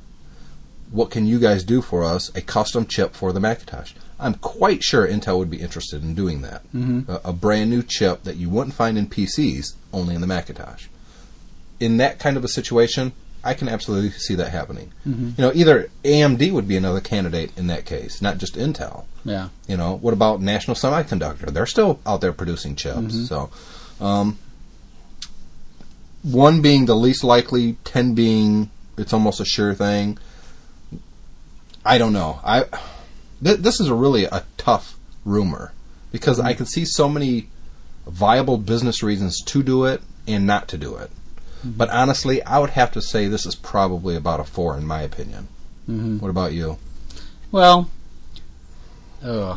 What 0.90 1.10
can 1.10 1.24
you 1.24 1.38
guys 1.38 1.62
do 1.62 1.82
for 1.82 2.02
us? 2.02 2.32
A 2.34 2.40
custom 2.40 2.84
chip 2.84 3.14
for 3.14 3.32
the 3.32 3.38
Macintosh." 3.38 3.92
I'm 4.18 4.34
quite 4.34 4.82
sure 4.82 5.06
Intel 5.06 5.38
would 5.38 5.50
be 5.50 5.58
interested 5.60 6.02
in 6.02 6.14
doing 6.14 6.40
that. 6.42 6.62
Mhm. 6.74 7.08
A, 7.08 7.28
a 7.28 7.32
brand 7.32 7.70
new 7.70 7.84
chip 7.84 8.24
that 8.24 8.36
you 8.36 8.48
wouldn't 8.48 8.74
find 8.74 8.98
in 8.98 9.06
PCs, 9.06 9.74
only 9.92 10.16
in 10.16 10.20
the 10.20 10.26
Macintosh. 10.26 10.86
In 11.80 11.98
that 11.98 12.18
kind 12.18 12.36
of 12.36 12.44
a 12.44 12.48
situation, 12.48 13.12
I 13.44 13.54
can 13.54 13.68
absolutely 13.68 14.10
see 14.10 14.34
that 14.34 14.50
happening. 14.50 14.92
Mhm. 15.06 15.38
You 15.38 15.42
know, 15.44 15.52
either 15.54 15.90
AMD 16.04 16.50
would 16.50 16.66
be 16.66 16.76
another 16.76 17.00
candidate 17.00 17.52
in 17.56 17.66
that 17.68 17.84
case, 17.84 18.20
not 18.20 18.38
just 18.38 18.54
Intel. 18.56 19.04
Yeah. 19.24 19.48
You 19.68 19.76
know, 19.76 19.98
what 20.00 20.14
about 20.14 20.40
National 20.42 20.74
Semiconductor? 20.74 21.52
They're 21.52 21.66
still 21.66 22.00
out 22.06 22.20
there 22.20 22.32
producing 22.32 22.74
chips. 22.76 23.14
Mhm. 23.14 23.28
So, 23.28 23.50
um, 24.00 24.38
one 26.22 26.60
being 26.60 26.86
the 26.86 26.96
least 26.96 27.22
likely, 27.22 27.76
ten 27.84 28.14
being 28.14 28.70
it's 28.96 29.12
almost 29.12 29.40
a 29.40 29.44
sure 29.44 29.74
thing. 29.74 30.18
I 31.84 31.98
don't 31.98 32.12
know. 32.12 32.40
I 32.42 32.64
th- 33.44 33.58
this 33.60 33.78
is 33.80 33.88
a 33.88 33.94
really 33.94 34.24
a 34.24 34.44
tough 34.56 34.96
rumor 35.24 35.72
because 36.10 36.40
I 36.40 36.52
can 36.54 36.66
see 36.66 36.84
so 36.84 37.08
many 37.08 37.48
viable 38.06 38.56
business 38.58 39.02
reasons 39.02 39.40
to 39.44 39.62
do 39.62 39.84
it 39.84 40.00
and 40.26 40.46
not 40.46 40.66
to 40.68 40.78
do 40.78 40.96
it. 40.96 41.10
But 41.64 41.90
honestly, 41.90 42.42
I 42.42 42.58
would 42.58 42.70
have 42.70 42.92
to 42.92 43.02
say 43.02 43.26
this 43.28 43.46
is 43.46 43.54
probably 43.54 44.14
about 44.16 44.40
a 44.40 44.44
four 44.44 44.76
in 44.76 44.86
my 44.86 45.02
opinion. 45.02 45.48
Mhm. 45.88 46.20
What 46.20 46.28
about 46.30 46.52
you? 46.52 46.78
Well, 47.50 47.90
uh, 49.22 49.56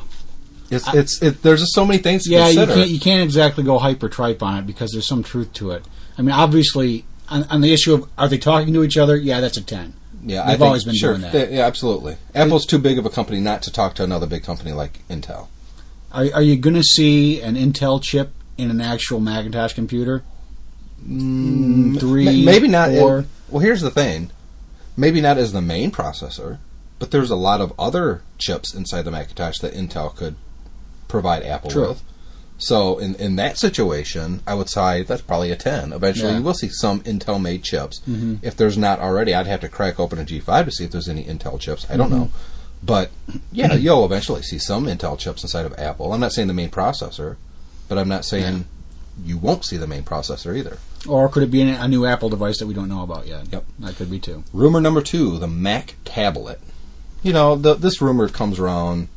It's 0.71 0.91
it's 0.93 1.21
it, 1.21 1.41
there's 1.41 1.59
just 1.61 1.73
so 1.73 1.85
many 1.85 1.99
things 2.01 2.23
to 2.23 2.31
yeah, 2.31 2.47
you 2.49 2.65
can't 2.65 2.89
you 2.89 2.99
can't 2.99 3.23
exactly 3.23 3.63
go 3.63 3.79
hyper 3.79 4.07
tripe 4.09 4.41
on 4.43 4.57
it 4.57 4.67
because 4.67 4.91
there's 4.91 5.07
some 5.07 5.23
truth 5.23 5.51
to 5.53 5.71
it. 5.71 5.83
I 6.17 6.21
mean, 6.21 6.31
obviously, 6.31 7.05
on, 7.29 7.43
on 7.45 7.61
the 7.61 7.73
issue 7.73 7.93
of 7.95 8.09
are 8.17 8.27
they 8.27 8.37
talking 8.37 8.73
to 8.73 8.83
each 8.83 8.97
other? 8.97 9.15
Yeah, 9.17 9.39
that's 9.41 9.57
a 9.57 9.61
ten. 9.63 9.93
Yeah, 10.23 10.43
I 10.43 10.47
they've 10.47 10.57
think- 10.59 10.67
always 10.67 10.83
been 10.83 10.95
sure. 10.95 11.11
doing 11.17 11.21
that. 11.21 11.33
Yeah, 11.33 11.57
yeah, 11.59 11.65
absolutely. 11.65 12.17
Apple's 12.35 12.65
too 12.65 12.77
big 12.79 12.97
of 12.99 13.05
a 13.05 13.09
company 13.09 13.39
not 13.39 13.61
to 13.63 13.71
talk 13.71 13.95
to 13.95 14.03
another 14.03 14.27
big 14.27 14.43
company 14.43 14.71
like 14.73 14.99
Intel. 15.09 15.47
Are, 16.11 16.25
are 16.33 16.41
you 16.41 16.57
going 16.57 16.75
to 16.75 16.83
see 16.83 17.41
an 17.41 17.55
Intel 17.55 18.01
chip 18.01 18.31
in 18.57 18.69
an 18.69 18.81
actual 18.81 19.19
Macintosh 19.19 19.73
computer? 19.73 20.23
Mm, 21.07 21.99
three, 21.99 22.43
maybe 22.45 22.67
not. 22.67 22.89
four. 22.91 23.19
in- 23.19 23.27
well, 23.49 23.59
here's 23.61 23.81
the 23.81 23.91
thing. 23.91 24.31
Maybe 24.97 25.21
not 25.21 25.37
as 25.37 25.53
the 25.53 25.61
main 25.61 25.91
processor, 25.91 26.57
but 26.99 27.11
there's 27.11 27.31
a 27.31 27.35
lot 27.35 27.61
of 27.61 27.73
other 27.79 28.21
chips 28.37 28.73
inside 28.73 29.03
the 29.03 29.11
Macintosh 29.11 29.59
that 29.59 29.73
Intel 29.73 30.13
could 30.15 30.35
provide 31.07 31.43
Apple 31.43 31.71
True. 31.71 31.87
with. 31.89 32.03
So 32.57 32.97
in 32.99 33.15
in 33.15 33.37
that 33.37 33.57
situation, 33.57 34.41
I 34.45 34.53
would 34.53 34.69
say 34.69 35.03
that's 35.03 35.21
probably 35.21 35.51
a 35.51 35.55
ten. 35.55 35.93
Eventually, 35.93 36.31
Yeah. 36.31 36.37
you 36.39 36.43
will 36.43 36.53
see 36.53 36.67
some 36.69 36.99
Intel 37.03 37.41
made 37.41 37.63
chips. 37.63 38.01
Mhm. 38.07 38.39
If 38.41 38.57
there's 38.57 38.77
not 38.77 38.99
already, 38.99 39.33
I'd 39.33 39.47
have 39.47 39.61
to 39.61 39.69
crack 39.69 39.99
open 39.99 40.19
a 40.19 40.25
G5 40.25 40.65
to 40.65 40.71
see 40.71 40.83
if 40.83 40.91
there's 40.91 41.07
any 41.07 41.23
Intel 41.23 41.57
chips. 41.59 41.85
I 41.89 41.95
don't 41.95 42.09
Mhm. 42.09 42.15
know, 42.17 42.29
but 42.83 43.11
yeah, 43.53 43.73
you'll 43.75 44.03
eventually 44.05 44.41
see 44.41 44.59
some 44.59 44.85
Intel 44.87 45.17
chips 45.17 45.41
inside 45.43 45.65
of 45.65 45.73
Apple. 45.79 46.11
I'm 46.11 46.19
not 46.19 46.33
saying 46.33 46.49
the 46.49 46.53
main 46.53 46.69
processor, 46.69 47.37
but 47.87 47.97
I'm 47.97 48.09
not 48.09 48.25
saying 48.25 48.65
you 49.23 49.37
won't 49.37 49.65
see 49.65 49.77
the 49.77 49.87
main 49.87 50.03
processor 50.03 50.55
either. 50.57 50.77
Or 51.07 51.29
could 51.29 51.43
it 51.43 51.51
be 51.51 51.61
a 51.61 51.87
new 51.87 52.05
Apple 52.05 52.29
device 52.29 52.59
that 52.59 52.67
we 52.67 52.73
don't 52.73 52.89
know 52.89 53.03
about 53.03 53.27
yet? 53.27 53.51
Yep. 53.51 53.65
That 53.79 53.95
could 53.95 54.11
be 54.11 54.19
too. 54.19 54.43
Rumor 54.53 54.81
number 54.81 55.01
two: 55.01 55.37
the 55.37 55.47
Mac 55.47 55.95
tablet. 56.05 56.59
You 57.23 57.33
know, 57.33 57.55
the, 57.55 57.73
this 57.75 58.01
rumor 58.01 58.29
comes 58.29 58.59
around 58.59 59.07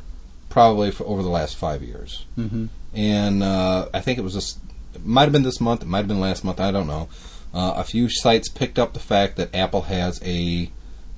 probably 0.48 0.90
for 0.90 1.04
over 1.04 1.22
the 1.22 1.28
last 1.28 1.56
five 1.56 1.82
years, 1.82 2.24
Mm-hmm. 2.38 2.66
and 2.94 3.42
uh, 3.42 3.88
I 3.94 4.00
think 4.00 4.18
it 4.18 4.22
was 4.22 4.34
this. 4.34 4.58
It 4.94 5.04
might 5.06 5.22
have 5.22 5.32
been 5.32 5.42
this 5.44 5.60
month. 5.60 5.82
It 5.82 5.88
might 5.88 5.98
have 5.98 6.08
been 6.08 6.20
last 6.20 6.44
month. 6.44 6.60
I 6.60 6.70
don't 6.70 6.86
know. 6.86 7.08
Uh, 7.54 7.74
a 7.76 7.84
few 7.84 8.08
sites 8.08 8.48
picked 8.48 8.78
up 8.78 8.92
the 8.92 9.00
fact 9.00 9.36
that 9.36 9.54
Apple 9.54 9.82
has 9.82 10.20
a 10.24 10.70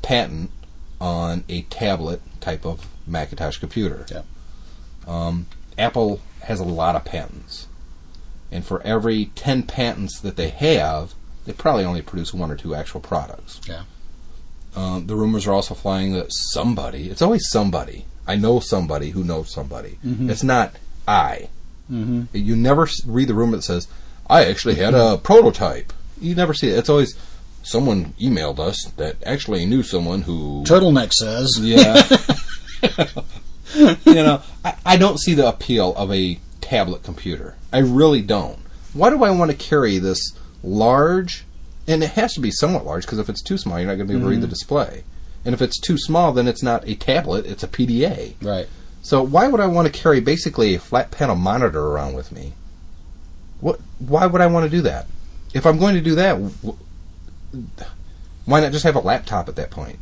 patent 0.02 0.50
on 1.00 1.44
a 1.48 1.62
tablet 1.62 2.20
type 2.40 2.64
of 2.64 2.86
Macintosh 3.06 3.58
computer. 3.58 4.06
Yeah. 4.10 4.22
Um, 5.06 5.46
Apple 5.78 6.20
has 6.42 6.60
a 6.60 6.64
lot 6.64 6.94
of 6.96 7.04
patents, 7.04 7.66
and 8.54 8.64
for 8.64 8.80
every 8.82 9.26
ten 9.34 9.64
patents 9.64 10.20
that 10.20 10.36
they 10.36 10.48
have, 10.50 11.12
they 11.44 11.52
probably 11.52 11.84
only 11.84 12.02
produce 12.02 12.32
one 12.32 12.50
or 12.50 12.56
two 12.56 12.74
actual 12.74 13.00
products. 13.00 13.60
Yeah. 13.68 13.82
Um, 14.76 15.06
the 15.06 15.16
rumors 15.16 15.46
are 15.46 15.52
also 15.52 15.74
flying 15.74 16.12
that 16.14 16.28
somebody, 16.30 17.10
it's 17.10 17.20
always 17.20 17.48
somebody. 17.50 18.06
I 18.26 18.36
know 18.36 18.60
somebody 18.60 19.10
who 19.10 19.22
knows 19.24 19.52
somebody. 19.52 19.98
Mhm. 20.06 20.30
It's 20.30 20.42
not 20.42 20.74
I. 21.06 21.48
Mm-hmm. 21.90 22.24
You 22.32 22.56
never 22.56 22.88
read 23.06 23.28
the 23.28 23.34
rumor 23.34 23.56
that 23.56 23.62
says, 23.62 23.88
I 24.30 24.46
actually 24.46 24.76
had 24.76 24.94
a 24.94 25.18
prototype. 25.18 25.92
You 26.20 26.34
never 26.34 26.54
see 26.54 26.68
it. 26.68 26.78
It's 26.78 26.88
always 26.88 27.14
someone 27.62 28.14
emailed 28.20 28.58
us 28.58 28.84
that 28.96 29.16
actually 29.26 29.66
knew 29.66 29.82
someone 29.82 30.22
who. 30.22 30.64
Turtleneck 30.66 31.12
says. 31.12 31.58
Yeah. 31.60 32.02
you 34.06 34.14
know, 34.14 34.42
I, 34.64 34.74
I 34.86 34.96
don't 34.96 35.18
see 35.18 35.34
the 35.34 35.48
appeal 35.48 35.94
of 35.96 36.12
a 36.12 36.38
tablet 36.60 37.02
computer. 37.02 37.56
I 37.74 37.78
really 37.80 38.22
don't. 38.22 38.58
Why 38.92 39.10
do 39.10 39.24
I 39.24 39.30
want 39.30 39.50
to 39.50 39.56
carry 39.56 39.98
this 39.98 40.32
large, 40.62 41.44
and 41.88 42.02
it 42.04 42.10
has 42.10 42.32
to 42.34 42.40
be 42.40 42.50
somewhat 42.52 42.86
large 42.86 43.02
because 43.04 43.18
if 43.18 43.28
it's 43.28 43.42
too 43.42 43.58
small, 43.58 43.78
you're 43.78 43.88
not 43.88 43.96
going 43.96 44.06
to 44.06 44.12
be 44.12 44.16
able 44.16 44.26
to 44.28 44.30
read 44.30 44.40
the 44.42 44.46
Mhm. 44.46 44.50
display. 44.50 45.02
And 45.44 45.54
if 45.54 45.60
it's 45.60 45.78
too 45.80 45.98
small, 45.98 46.32
then 46.32 46.46
it's 46.48 46.62
not 46.62 46.88
a 46.88 46.94
tablet; 46.94 47.44
it's 47.46 47.62
a 47.62 47.68
PDA. 47.68 48.34
Right. 48.40 48.68
So 49.02 49.22
why 49.22 49.48
would 49.48 49.60
I 49.60 49.66
want 49.66 49.86
to 49.86 49.92
carry 49.92 50.20
basically 50.20 50.74
a 50.74 50.78
flat 50.78 51.10
panel 51.10 51.36
monitor 51.36 51.80
around 51.88 52.14
with 52.14 52.32
me? 52.32 52.54
What? 53.60 53.80
Why 53.98 54.26
would 54.26 54.40
I 54.40 54.46
want 54.46 54.64
to 54.64 54.70
do 54.70 54.80
that? 54.82 55.06
If 55.52 55.66
I'm 55.66 55.78
going 55.78 55.94
to 55.96 56.00
do 56.00 56.14
that, 56.14 56.38
wh- 56.64 56.78
why 58.46 58.60
not 58.60 58.72
just 58.72 58.84
have 58.84 58.96
a 58.96 59.00
laptop 59.00 59.48
at 59.48 59.56
that 59.56 59.70
point? 59.70 59.98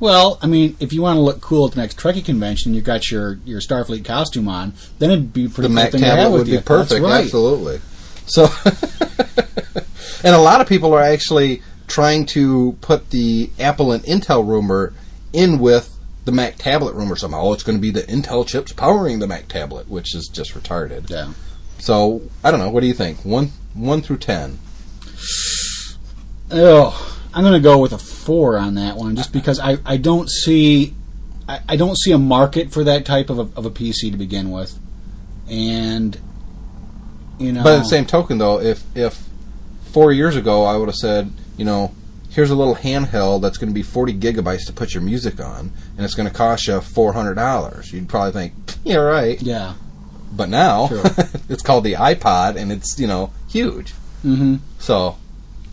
Well, 0.00 0.38
I 0.40 0.46
mean, 0.46 0.76
if 0.80 0.94
you 0.94 1.02
want 1.02 1.18
to 1.18 1.20
look 1.20 1.42
cool 1.42 1.66
at 1.66 1.74
the 1.74 1.80
next 1.80 1.98
Trekkie 1.98 2.24
convention, 2.24 2.72
you've 2.72 2.84
got 2.84 3.10
your, 3.10 3.38
your 3.44 3.60
Starfleet 3.60 4.04
costume 4.04 4.48
on, 4.48 4.72
then 4.98 5.10
it'd 5.10 5.32
be 5.32 5.46
pretty 5.46 5.62
the 5.62 5.68
cool 5.68 5.74
Mac 5.74 5.92
thing 5.92 6.00
to 6.00 6.06
have 6.06 6.16
tablet 6.16 6.38
would 6.38 6.48
you. 6.48 6.58
be 6.58 6.64
perfect. 6.64 7.02
Right. 7.02 7.24
Absolutely. 7.24 7.80
So, 8.24 8.48
and 10.24 10.34
a 10.34 10.38
lot 10.38 10.62
of 10.62 10.68
people 10.68 10.94
are 10.94 11.02
actually 11.02 11.62
trying 11.86 12.24
to 12.24 12.78
put 12.80 13.10
the 13.10 13.50
Apple 13.58 13.92
and 13.92 14.02
Intel 14.04 14.46
rumor 14.46 14.94
in 15.32 15.58
with 15.58 15.94
the 16.24 16.32
Mac 16.32 16.56
tablet 16.56 16.94
rumor 16.94 17.16
somehow. 17.16 17.42
Oh, 17.42 17.52
it's 17.52 17.62
going 17.62 17.76
to 17.76 17.82
be 17.82 17.90
the 17.90 18.02
Intel 18.02 18.46
chips 18.46 18.72
powering 18.72 19.18
the 19.18 19.26
Mac 19.26 19.48
tablet, 19.48 19.88
which 19.88 20.14
is 20.14 20.28
just 20.28 20.54
retarded. 20.54 21.10
Yeah. 21.10 21.32
So 21.78 22.22
I 22.42 22.50
don't 22.50 22.60
know. 22.60 22.70
What 22.70 22.80
do 22.80 22.86
you 22.86 22.94
think? 22.94 23.24
One 23.24 23.50
one 23.74 24.00
through 24.00 24.18
ten. 24.18 24.58
Oh, 26.50 27.09
I'm 27.32 27.42
going 27.42 27.54
to 27.54 27.60
go 27.60 27.78
with 27.78 27.92
a 27.92 27.98
four 27.98 28.58
on 28.58 28.74
that 28.74 28.96
one, 28.96 29.16
just 29.16 29.32
because 29.32 29.60
I, 29.60 29.78
I 29.86 29.96
don't 29.96 30.28
see 30.28 30.94
I, 31.50 31.60
I 31.70 31.76
don't 31.76 31.98
see 31.98 32.12
a 32.12 32.18
market 32.18 32.72
for 32.72 32.84
that 32.84 33.04
type 33.04 33.28
of 33.28 33.38
a, 33.38 33.58
of 33.58 33.66
a 33.66 33.70
PC 33.70 34.12
to 34.12 34.16
begin 34.16 34.50
with, 34.52 34.78
and 35.48 36.16
you 37.38 37.52
know. 37.52 37.64
By 37.64 37.72
the 37.76 37.84
same 37.84 38.06
token, 38.06 38.38
though, 38.38 38.60
if 38.60 38.84
if 38.96 39.20
four 39.92 40.12
years 40.12 40.36
ago 40.36 40.64
I 40.64 40.76
would 40.76 40.88
have 40.88 40.94
said, 40.94 41.32
you 41.56 41.64
know, 41.64 41.92
here's 42.30 42.50
a 42.50 42.54
little 42.54 42.76
handheld 42.76 43.42
that's 43.42 43.58
going 43.58 43.68
to 43.68 43.74
be 43.74 43.82
40 43.82 44.14
gigabytes 44.14 44.64
to 44.66 44.72
put 44.72 44.94
your 44.94 45.02
music 45.02 45.40
on, 45.40 45.72
and 45.96 46.04
it's 46.04 46.14
going 46.14 46.28
to 46.28 46.34
cost 46.34 46.68
you 46.68 46.80
four 46.80 47.12
hundred 47.12 47.34
dollars, 47.34 47.92
you'd 47.92 48.08
probably 48.08 48.32
think, 48.32 48.54
yeah, 48.84 48.96
right. 48.96 49.40
Yeah. 49.42 49.74
But 50.32 50.48
now 50.48 50.88
it's 51.48 51.62
called 51.62 51.82
the 51.82 51.94
iPod, 51.94 52.56
and 52.56 52.70
it's 52.70 52.98
you 52.98 53.08
know 53.08 53.32
huge. 53.48 53.90
hmm 54.22 54.56
So 54.78 55.16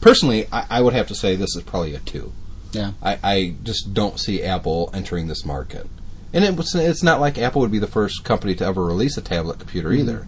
personally, 0.02 0.48
I, 0.52 0.66
I 0.70 0.82
would 0.82 0.94
have 0.94 1.08
to 1.08 1.16
say 1.16 1.36
this 1.36 1.56
is 1.56 1.64
probably 1.64 1.96
a 1.96 2.00
two. 2.00 2.32
Yeah. 2.72 2.92
I, 3.02 3.20
I 3.24 3.56
just 3.64 3.94
don't 3.94 4.20
see 4.20 4.44
Apple 4.44 4.90
entering 4.94 5.28
this 5.28 5.46
market. 5.46 5.88
And 6.34 6.44
it 6.44 6.56
was, 6.56 6.76
it's 6.76 7.04
not 7.04 7.20
like 7.22 7.38
Apple 7.38 7.62
would 7.62 7.72
be 7.72 7.80
the 7.80 7.88
first 7.88 8.24
company 8.24 8.54
to 8.56 8.66
ever 8.66 8.84
release 8.86 9.18
a 9.18 9.22
tablet 9.22 9.60
computer 9.60 9.90
Mhm. 9.90 10.00
either. 10.00 10.28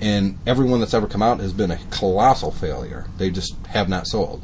And 0.00 0.38
everyone 0.46 0.80
that's 0.80 0.94
ever 0.94 1.06
come 1.06 1.22
out 1.22 1.40
has 1.40 1.52
been 1.52 1.70
a 1.70 1.78
colossal 1.90 2.50
failure. 2.50 3.06
They 3.18 3.30
just 3.30 3.54
have 3.68 3.88
not 3.88 4.06
sold. 4.06 4.42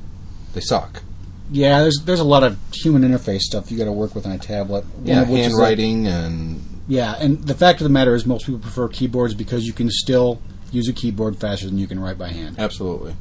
They 0.54 0.60
suck. 0.60 1.02
Yeah, 1.50 1.80
there's 1.80 2.02
there's 2.04 2.20
a 2.20 2.24
lot 2.24 2.42
of 2.42 2.58
human 2.72 3.02
interface 3.02 3.40
stuff 3.42 3.70
you 3.70 3.78
got 3.78 3.84
to 3.84 3.92
work 3.92 4.14
with 4.14 4.26
on 4.26 4.32
a 4.32 4.38
tablet. 4.38 4.84
Yeah, 5.04 5.22
of 5.22 5.28
which 5.30 5.40
is 5.40 5.46
handwriting 5.46 6.06
and 6.08 6.60
yeah, 6.88 7.14
and 7.18 7.42
the 7.44 7.54
fact 7.54 7.80
of 7.80 7.84
the 7.84 7.90
matter 7.90 8.14
is, 8.14 8.26
most 8.26 8.46
people 8.46 8.58
prefer 8.60 8.88
keyboards 8.88 9.34
because 9.34 9.64
you 9.64 9.72
can 9.72 9.88
still 9.90 10.40
use 10.72 10.88
a 10.88 10.92
keyboard 10.92 11.36
faster 11.36 11.66
than 11.66 11.78
you 11.78 11.86
can 11.86 12.00
write 12.00 12.18
by 12.18 12.28
hand. 12.28 12.56
Absolutely. 12.58 13.14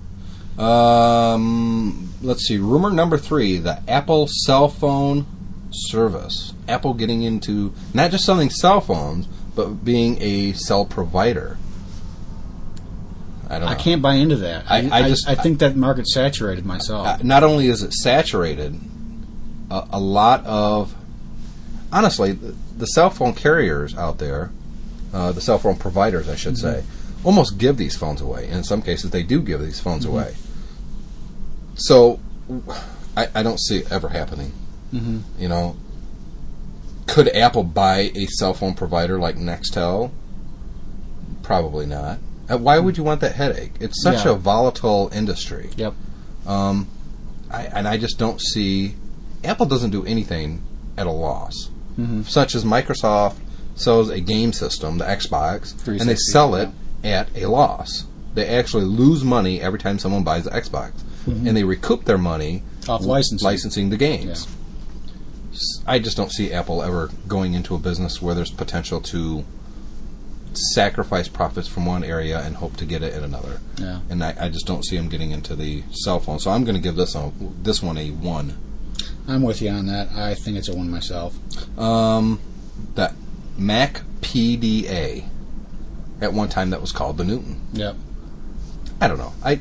Um, 0.58 2.10
let's 2.22 2.48
see. 2.48 2.58
Rumor 2.58 2.92
number 2.92 3.18
three: 3.18 3.58
the 3.58 3.82
Apple 3.88 4.28
cell 4.28 4.68
phone 4.70 5.26
service. 5.72 6.54
Apple 6.68 6.94
getting 6.94 7.22
into 7.24 7.74
not 7.94 8.12
just 8.12 8.24
selling 8.26 8.50
cell 8.50 8.82
phones, 8.82 9.28
but 9.56 9.84
being 9.86 10.18
a 10.22 10.54
cell 10.54 10.86
provider. 10.86 11.58
I 13.48 13.60
don't. 13.60 13.62
Know. 13.62 13.68
I 13.68 13.76
can't 13.76 14.02
buy 14.02 14.16
into 14.16 14.38
that. 14.38 14.66
I- 14.70 14.90
I 14.92 15.08
just- 15.10 15.28
I 15.28 15.36
think 15.36 15.60
that 15.60 15.76
market's 15.76 16.14
saturated 16.14 16.66
myself. 16.66 17.06
Uh, 17.08 17.18
not 17.22 17.44
only 17.44 17.68
is 17.68 17.84
it 17.84 17.94
saturated, 17.94 18.80
a, 19.70 19.88
a 19.92 20.00
lot 20.00 20.44
of 20.46 20.96
honestly, 21.92 22.32
the, 22.32 22.56
the 22.78 22.86
cell 22.88 23.10
phone 23.10 23.34
carriers 23.34 23.96
out 23.96 24.18
there, 24.18 24.52
uh, 25.14 25.32
the 25.32 25.42
cell 25.42 25.58
phone 25.60 25.76
providers, 25.76 26.28
I 26.28 26.36
should 26.36 26.58
say, 26.58 26.84
almost 27.24 27.58
give 27.58 27.78
these 27.78 27.96
phones 27.96 28.20
away. 28.22 28.46
And 28.48 28.56
in 28.58 28.64
some 28.64 28.82
cases, 28.82 29.12
they 29.12 29.24
do 29.24 29.40
give 29.42 29.62
these 29.62 29.80
phones 29.80 30.06
Mhm. 30.06 30.10
away. 30.10 30.36
So, 31.76 32.20
I, 33.18 33.28
I 33.36 33.44
don't 33.44 33.60
see 33.60 33.78
it 33.78 33.92
ever 33.92 34.10
happening. 34.10 34.52
Mhm. 34.94 35.22
You 35.38 35.50
know, 35.50 35.76
could 37.08 37.28
Apple 37.30 37.64
buy 37.64 38.12
a 38.16 38.26
cell 38.28 38.54
phone 38.54 38.74
provider 38.74 39.20
like 39.20 39.36
Nextel? 39.38 40.12
Probably 41.44 41.86
not. 41.86 42.20
Uh, 42.50 42.58
why 42.58 42.80
would 42.80 42.98
you 42.98 43.04
want 43.04 43.22
that 43.22 43.34
headache? 43.36 43.74
It's 43.80 44.02
such 44.02 44.26
Yeah. 44.26 44.32
a 44.32 44.36
volatile 44.36 45.10
industry. 45.14 45.70
Yep. 45.78 45.94
Um, 46.46 46.88
I, 47.52 47.64
and 47.64 47.88
I 47.88 47.98
just 47.98 48.18
don't 48.18 48.42
see 48.42 48.96
Apple 49.44 49.66
doesn't 49.66 49.92
do 49.92 50.04
anything 50.06 50.62
at 50.98 51.08
a 51.08 51.12
loss. 51.12 51.70
Mhm. 52.00 52.28
Such 52.28 52.56
as 52.56 52.64
Microsoft 52.64 53.36
sells 53.76 54.10
a 54.10 54.20
game 54.20 54.54
system, 54.54 54.98
the 54.98 55.06
Xbox, 55.06 55.74
and 55.88 56.10
they 56.10 56.16
sell 56.16 56.56
it 56.56 56.70
at 57.04 57.28
a 57.36 57.46
loss. 57.48 58.06
They 58.34 58.48
actually 58.48 58.86
lose 58.86 59.24
money 59.24 59.62
every 59.62 59.80
time 59.80 60.00
someone 60.00 60.24
buys 60.24 60.46
the 60.46 60.50
Xbox, 60.52 60.92
Mhm. 61.28 61.48
and 61.48 61.58
they 61.58 61.64
recoup 61.64 62.06
their 62.06 62.18
money 62.18 62.64
Off 62.88 63.04
licensing. 63.06 63.46
licensing 63.46 63.90
the 63.90 63.98
games. 63.98 64.48
I 65.88 66.00
just 66.00 66.18
don't 66.18 66.32
see 66.32 66.52
Apple 66.52 66.82
ever 66.82 67.10
going 67.28 67.54
into 67.54 67.76
a 67.76 67.80
business 67.80 68.22
where 68.22 68.36
there's 68.36 68.52
potential 68.52 69.00
to 69.02 69.46
sacrifice 70.54 71.28
profits 71.28 71.68
from 71.68 71.86
one 71.86 72.04
area 72.04 72.40
and 72.42 72.56
hope 72.58 72.78
to 72.78 72.86
get 72.86 73.04
it 73.04 73.14
in 73.14 73.24
another. 73.24 73.60
Yeah. 73.78 74.00
And 74.10 74.24
I, 74.24 74.36
I 74.40 74.50
just 74.50 74.66
don't 74.66 74.86
see 74.86 74.96
them 74.98 75.10
getting 75.10 75.32
into 75.32 75.56
the 75.56 75.84
cell 75.92 76.20
phone. 76.20 76.40
So 76.40 76.52
I'm 76.52 76.64
going 76.64 76.76
to 76.76 76.82
give 76.82 76.96
this 76.96 77.16
a, 77.16 77.32
this 77.62 77.82
one 77.84 77.98
a 77.98 78.10
one. 78.12 78.56
I'm 79.28 79.42
with 79.42 79.62
you 79.62 79.70
on 79.70 79.88
that. 79.88 80.12
I 80.12 80.34
think 80.36 80.58
it's 80.58 80.70
a 80.70 80.76
one 80.76 80.90
myself. 80.90 81.36
Um, 81.80 82.40
that 82.96 83.14
Mac 83.58 84.02
PDA. 84.22 85.26
At 86.22 86.32
one 86.34 86.48
time, 86.48 86.70
that 86.70 86.80
was 86.80 86.94
called 86.94 87.18
the 87.18 87.26
Newton. 87.26 87.60
Yep. 87.74 87.96
I 89.02 89.08
don't 89.10 89.18
know. 89.18 89.34
I, 89.44 89.60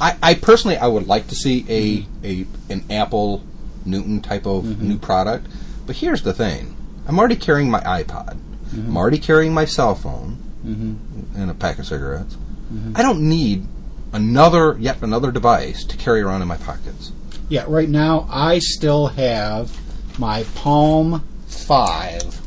I, 0.00 0.16
I 0.22 0.34
personally, 0.34 0.76
I 0.76 0.86
would 0.86 1.06
like 1.06 1.26
to 1.28 1.34
see 1.34 1.64
a 1.68 2.06
a 2.26 2.46
an 2.72 2.84
Apple 2.90 3.42
Newton 3.84 4.20
type 4.20 4.46
of 4.46 4.64
Mhm. 4.64 4.80
new 4.80 4.98
product. 4.98 5.46
But 5.86 5.96
here's 5.96 6.22
the 6.22 6.32
thing: 6.32 6.74
I'm 7.06 7.18
already 7.18 7.36
carrying 7.36 7.70
my 7.70 7.80
iPod. 7.80 8.36
Mhm. 8.74 8.88
I'm 8.88 8.96
already 8.96 9.18
carrying 9.18 9.52
my 9.52 9.64
cell 9.64 9.94
phone 9.94 10.38
Mm-hmm. 10.66 11.40
and 11.40 11.50
a 11.50 11.54
pack 11.54 11.78
of 11.78 11.86
cigarettes. 11.86 12.36
Mhm. 12.72 12.92
I 12.98 13.02
don't 13.02 13.22
need 13.22 13.66
another 14.12 14.76
yet 14.78 14.98
another 15.02 15.30
device 15.32 15.84
to 15.84 15.96
carry 15.96 16.20
around 16.20 16.42
in 16.42 16.48
my 16.48 16.56
pockets. 16.56 17.12
Yeah, 17.48 17.64
right 17.66 17.88
now 17.88 18.26
I 18.30 18.58
still 18.60 19.08
have 19.08 19.70
my 20.18 20.44
Palm 20.54 21.22
5. 21.48 22.40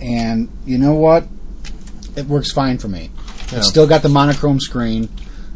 And 0.00 0.48
you 0.66 0.78
know 0.78 0.94
what? 0.94 1.26
It 2.16 2.26
works 2.28 2.50
fine 2.52 2.78
for 2.78 2.88
me. 2.88 3.10
Yeah. 3.50 3.58
It's 3.58 3.68
still 3.68 3.86
got 3.86 4.02
the 4.02 4.08
monochrome 4.08 4.60
screen. 4.60 5.08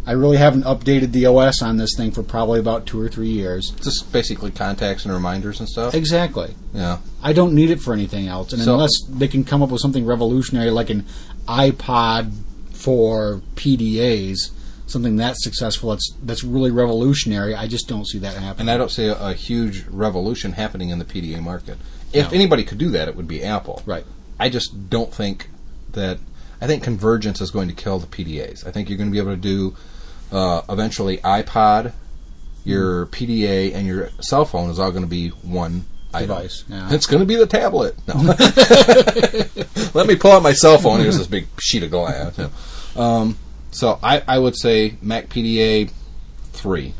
I 0.07 0.13
really 0.13 0.37
haven't 0.37 0.63
updated 0.63 1.11
the 1.13 1.27
OS 1.27 1.63
on 1.63 1.79
this 1.79 1.91
thing 1.97 2.13
for 2.13 2.23
probably 2.23 2.61
about 2.61 2.87
two 2.87 3.01
or 3.01 3.09
three 3.09 3.29
years. 3.31 3.71
Just 3.83 4.13
basically 4.13 4.53
contacts 4.53 5.05
and 5.05 5.13
reminders 5.13 5.59
and 5.59 5.69
stuff. 5.69 5.95
Exactly. 5.95 6.55
Yeah. 6.73 6.99
I 7.23 7.33
don't 7.33 7.55
need 7.55 7.71
it 7.71 7.81
for 7.81 7.93
anything 7.93 8.29
else. 8.29 8.53
And 8.53 8.63
So- 8.63 8.75
unless 8.75 8.93
they 9.09 9.27
can 9.27 9.43
come 9.43 9.63
up 9.63 9.71
with 9.71 9.81
something 9.81 10.07
revolutionary 10.07 10.71
like 10.71 10.91
an 10.91 11.05
iPod 11.49 12.33
for 12.73 13.41
PDAs, 13.57 14.51
something 14.87 15.17
that's 15.17 15.43
successful, 15.43 15.91
that's, 15.91 16.13
that's 16.23 16.45
really 16.45 16.71
revolutionary, 16.71 17.55
I 17.57 17.67
just 17.67 17.89
don't 17.89 18.07
see 18.07 18.19
that 18.19 18.35
happening. 18.35 18.61
And 18.61 18.71
I 18.71 18.77
don't 18.77 18.91
see 18.93 19.07
a, 19.07 19.19
a 19.19 19.33
huge 19.35 19.85
revolution 19.89 20.53
happening 20.53 20.91
in 20.91 20.99
the 21.01 21.05
PDA 21.05 21.43
market. 21.43 21.79
If 22.13 22.31
No. 22.31 22.35
anybody 22.37 22.63
could 22.65 22.79
do 22.79 22.91
that, 22.91 23.09
it 23.09 23.17
would 23.17 23.27
be 23.27 23.43
Apple. 23.43 23.83
Right. 23.85 24.05
I 24.39 24.49
just 24.51 24.89
don't 24.91 25.13
think 25.13 25.51
that. 25.93 26.19
I 26.61 26.67
think 26.67 26.83
convergence 26.83 27.41
is 27.43 27.51
going 27.51 27.69
to 27.69 27.75
kill 27.75 27.99
the 27.99 28.07
PDAs. 28.07 28.67
I 28.67 28.71
think 28.71 28.89
you're 28.89 28.97
going 28.97 29.11
to 29.11 29.13
be 29.13 29.19
able 29.19 29.33
to 29.33 29.37
do 29.37 29.77
uh, 30.33 30.63
eventually 30.69 31.19
iPod, 31.19 31.93
your 32.65 33.07
PDA, 33.07 33.75
and 33.75 33.87
your 33.87 34.11
cell 34.21 34.45
phone 34.45 34.71
is 34.71 34.79
all 34.79 34.91
going 34.91 35.05
to 35.05 35.09
be 35.09 35.29
one. 35.29 35.85
Device, 36.13 36.65
yeah. 36.69 36.95
It's 36.95 37.05
going 37.05 37.21
to 37.21 37.27
be 37.27 37.37
the 37.37 37.47
tablet. 37.47 37.95
No. 38.09 38.15
Let 39.95 40.07
me 40.07 40.17
pull 40.17 40.33
out 40.33 40.43
my 40.43 40.55
cell 40.55 40.79
phone. 40.79 41.01
Here's 41.01 41.19
this 41.19 41.27
big 41.27 41.47
sheet 41.61 41.83
of 41.83 41.91
glass. 41.91 42.39
Yeah. 42.39 42.49
Um, 42.97 43.37
so 43.71 43.99
I, 44.03 44.23
I 44.27 44.39
would 44.39 44.57
say 44.57 44.97
Mac 45.03 45.29
PDA 45.29 45.91
three. 46.53 46.95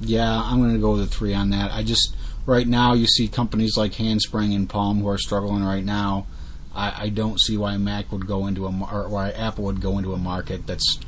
Yeah, 0.00 0.30
I'm 0.30 0.60
going 0.60 0.74
to 0.74 0.78
go 0.78 0.92
with 0.92 1.02
a 1.02 1.06
three 1.06 1.34
on 1.34 1.50
that. 1.50 1.72
I 1.72 1.82
just 1.82 2.14
right 2.46 2.66
now 2.66 2.94
you 2.94 3.06
see 3.06 3.28
companies 3.28 3.76
like 3.76 3.94
Handspring 3.94 4.54
and 4.54 4.68
Palm 4.68 5.00
who 5.00 5.08
are 5.08 5.18
struggling 5.18 5.64
right 5.64 5.84
now. 5.84 6.26
I, 6.74 7.04
I 7.04 7.08
don't 7.08 7.40
see 7.40 7.56
why 7.56 7.76
Mac 7.76 8.12
would 8.12 8.26
go 8.26 8.46
into 8.46 8.66
a 8.66 8.88
or 8.92 9.08
why 9.08 9.30
Apple 9.30 9.64
would 9.64 9.80
go 9.80 9.98
into 9.98 10.14
a 10.14 10.18
market 10.18 10.66
that's 10.66 11.00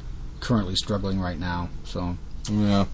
currently 0.42 0.74
struggling 0.76 1.18
right 1.20 1.38
now. 1.38 1.70
So 1.85 2.16
Yeah. 2.50 2.85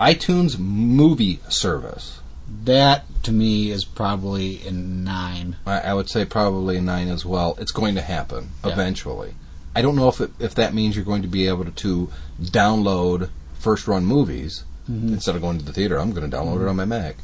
iTunes 0.00 0.58
movie 0.58 1.38
service. 1.48 2.20
that 2.64 3.04
to 3.22 3.30
me 3.30 3.70
is 3.70 3.84
probably 3.84 4.66
a 4.66 4.70
nine. 4.72 5.56
I, 5.66 5.80
I 5.80 5.92
would 5.94 6.08
say 6.08 6.24
probably 6.24 6.78
a 6.78 6.80
nine 6.80 7.08
as 7.08 7.22
well. 7.26 7.54
It's 7.60 7.72
going 7.72 7.94
to 7.96 8.00
happen 8.00 8.48
Yeah. 8.64 8.72
eventually. 8.72 9.34
I 9.76 9.82
don't 9.82 9.96
know 9.96 10.08
if 10.08 10.18
it, 10.20 10.30
if 10.38 10.54
that 10.54 10.72
means 10.72 10.96
you're 10.96 11.04
going 11.04 11.20
to 11.22 11.28
be 11.28 11.46
able 11.46 11.66
to, 11.66 11.70
to 11.70 12.10
download 12.42 13.28
first 13.58 13.86
run 13.86 14.06
movies 14.06 14.64
Mhm. 14.90 15.12
instead 15.12 15.36
of 15.36 15.42
going 15.42 15.58
to 15.58 15.64
the 15.64 15.74
theater. 15.74 15.98
I'm 16.00 16.12
going 16.12 16.28
to 16.28 16.34
download 16.34 16.62
it 16.62 16.68
on 16.68 16.76
my 16.76 16.86
Mac. 16.86 17.16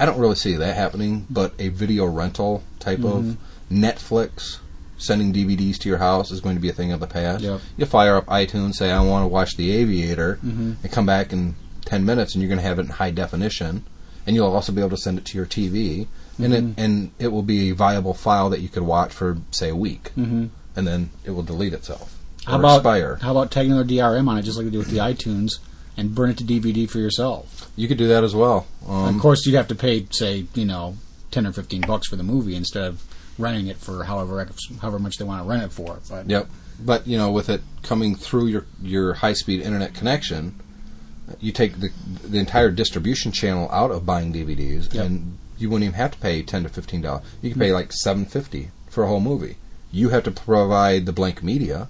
I 0.00 0.04
don't 0.06 0.18
really 0.18 0.34
see 0.34 0.54
that 0.56 0.74
happening, 0.76 1.26
but 1.30 1.52
a 1.60 1.68
video 1.68 2.04
rental 2.06 2.64
type 2.80 2.98
Mhm. 3.00 3.12
of 3.16 3.36
Netflix 3.70 4.58
sending 4.98 5.32
DVDs 5.32 5.78
to 5.78 5.88
your 5.88 5.98
house 5.98 6.30
is 6.30 6.40
going 6.40 6.56
to 6.56 6.60
be 6.60 6.68
a 6.68 6.72
thing 6.72 6.92
of 6.92 7.00
the 7.00 7.06
past. 7.06 7.42
Yep. 7.42 7.60
You 7.76 7.86
fire 7.86 8.16
up 8.16 8.26
iTunes, 8.26 8.74
say 8.74 8.90
I 8.90 9.00
want 9.00 9.22
to 9.24 9.28
watch 9.28 9.56
The 9.56 9.70
Aviator, 9.70 10.38
Mhm. 10.44 10.76
and 10.82 10.92
come 10.92 11.06
back 11.06 11.32
in 11.32 11.54
10 11.84 12.04
minutes 12.04 12.34
and 12.34 12.42
you're 12.42 12.48
going 12.48 12.60
to 12.60 12.66
have 12.66 12.78
it 12.78 12.82
in 12.82 12.88
high 12.88 13.10
definition 13.10 13.84
and 14.26 14.36
you'll 14.36 14.52
also 14.52 14.72
be 14.72 14.80
able 14.80 14.90
to 14.90 14.96
send 14.98 15.16
it 15.18 15.24
to 15.24 15.36
your 15.38 15.46
TV 15.46 16.06
and 16.38 16.52
Mhm. 16.52 16.56
it 16.56 16.74
and 16.82 17.10
it 17.18 17.28
will 17.28 17.42
be 17.42 17.70
a 17.70 17.74
viable 17.74 18.12
file 18.12 18.50
that 18.50 18.60
you 18.60 18.68
could 18.68 18.82
watch 18.82 19.10
for 19.12 19.38
say 19.52 19.70
a 19.70 19.76
week 19.76 20.10
Mhm. 20.18 20.50
and 20.76 20.86
then 20.86 21.08
it 21.24 21.30
will 21.30 21.42
delete 21.42 21.72
itself 21.72 22.14
How 22.44 22.58
about 22.58 22.76
expire. 22.78 23.18
how 23.22 23.30
about 23.30 23.50
tagging 23.50 23.72
another 23.72 23.88
DRM 23.88 24.28
on 24.28 24.36
it, 24.36 24.42
just 24.42 24.56
like 24.58 24.64
you 24.66 24.70
do 24.70 24.78
with 24.78 24.90
the 24.90 24.98
iTunes, 24.98 25.52
and 25.96 26.14
burn 26.14 26.30
it 26.30 26.36
to 26.38 26.44
DVD 26.44 26.86
for 26.86 26.98
yourself? 26.98 27.70
You 27.74 27.88
could 27.88 27.96
do 27.98 28.06
that 28.08 28.22
as 28.24 28.34
well. 28.34 28.66
Um, 28.86 29.14
of 29.16 29.20
course, 29.20 29.46
you'd 29.46 29.54
have 29.56 29.68
to 29.68 29.74
pay, 29.74 30.06
say, 30.10 30.44
you 30.54 30.64
know, 30.66 30.96
ten 31.30 31.46
or 31.46 31.52
fifteen 31.52 31.80
bucks 31.82 32.06
for 32.08 32.16
the 32.16 32.22
movie 32.22 32.54
instead 32.54 32.84
of 32.84 33.02
renting 33.38 33.68
it 33.68 33.76
for 33.76 34.04
however 34.04 34.46
however 34.80 34.98
much 34.98 35.16
they 35.16 35.24
want 35.24 35.42
to 35.42 35.48
run 35.48 35.60
it 35.60 35.72
for. 35.72 36.00
But 36.08 36.28
Yep. 36.28 36.48
But 36.80 37.06
you 37.06 37.16
know, 37.16 37.30
with 37.30 37.48
it 37.48 37.62
coming 37.82 38.14
through 38.14 38.46
your 38.46 38.66
your 38.82 39.14
high 39.14 39.32
speed 39.32 39.60
internet 39.60 39.94
connection, 39.94 40.54
you 41.40 41.52
take 41.52 41.80
the 41.80 41.90
the 42.22 42.38
entire 42.38 42.70
distribution 42.70 43.32
channel 43.32 43.68
out 43.72 43.90
of 43.90 44.06
buying 44.06 44.32
DVDs, 44.32 44.92
Yep. 44.92 45.04
and 45.06 45.38
you 45.58 45.68
wouldn't 45.70 45.84
even 45.84 45.94
have 45.94 46.12
to 46.12 46.18
pay 46.18 46.42
ten 46.42 46.62
to 46.64 46.68
fifteen 46.68 47.02
dollars. 47.02 47.24
You 47.42 47.50
can 47.50 47.58
pay 47.58 47.66
mm-hmm. 47.66 47.74
like 47.74 47.92
seven 47.92 48.24
fifty 48.26 48.70
for 48.88 49.04
a 49.04 49.08
whole 49.08 49.20
movie. 49.20 49.56
You 49.90 50.10
have 50.10 50.24
to 50.24 50.30
provide 50.30 51.06
the 51.06 51.12
blank 51.12 51.42
media. 51.42 51.88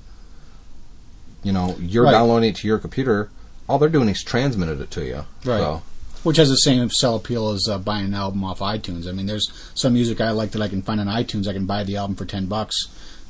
You 1.42 1.52
know, 1.52 1.76
you're 1.78 2.04
Right. 2.04 2.12
downloading 2.12 2.50
it 2.50 2.56
to 2.56 2.66
your 2.68 2.78
computer. 2.78 3.30
All 3.68 3.78
they're 3.78 3.88
doing 3.88 4.08
is 4.08 4.22
transmitting 4.22 4.80
it 4.80 4.90
to 4.92 5.04
you. 5.04 5.24
Right. 5.44 5.58
So, 5.60 5.82
Which 6.24 6.36
has 6.36 6.48
the 6.48 6.56
same 6.56 6.90
sell 6.90 7.16
appeal 7.16 7.50
as 7.50 7.68
uh, 7.70 7.78
buying 7.78 8.06
an 8.06 8.14
album 8.14 8.44
off 8.44 8.58
iTunes. 8.58 9.08
I 9.08 9.12
mean, 9.12 9.26
there's 9.26 9.50
some 9.74 9.94
music 9.94 10.20
I 10.20 10.32
like 10.32 10.50
that 10.50 10.62
I 10.62 10.68
can 10.68 10.82
find 10.82 11.00
on 11.00 11.06
iTunes. 11.06 11.46
I 11.46 11.52
can 11.52 11.66
buy 11.66 11.84
the 11.84 11.96
album 11.96 12.16
for 12.16 12.24
ten 12.24 12.46
bucks. 12.46 12.88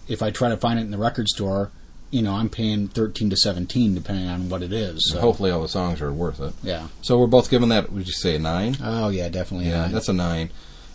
If 0.08 0.22
I 0.22 0.30
try 0.30 0.48
to 0.48 0.56
find 0.56 0.78
it 0.78 0.82
in 0.82 0.90
the 0.90 0.98
record 0.98 1.28
store, 1.28 1.70
you 2.10 2.22
know, 2.22 2.32
I'm 2.32 2.48
paying 2.48 2.88
thirteen 2.88 3.28
to 3.30 3.36
seventeen 3.36 3.94
depending 3.94 4.28
on 4.28 4.48
what 4.48 4.62
it 4.62 4.72
is. 4.72 5.10
So. 5.12 5.20
hopefully, 5.20 5.50
all 5.50 5.62
the 5.62 5.68
songs 5.68 6.00
are 6.00 6.12
worth 6.12 6.40
it. 6.40 6.54
Yeah. 6.62 6.88
So 7.02 7.18
we're 7.18 7.26
both 7.26 7.50
giving 7.50 7.68
that. 7.68 7.92
Would 7.92 8.06
you 8.06 8.12
say 8.12 8.36
a 8.36 8.38
nine? 8.38 8.76
Oh 8.82 9.10
yeah, 9.10 9.28
definitely. 9.28 9.68
Yeah, 9.68 9.82
nine. 9.82 9.92
that's 9.92 10.08
a 10.08 10.14
nine. 10.14 10.50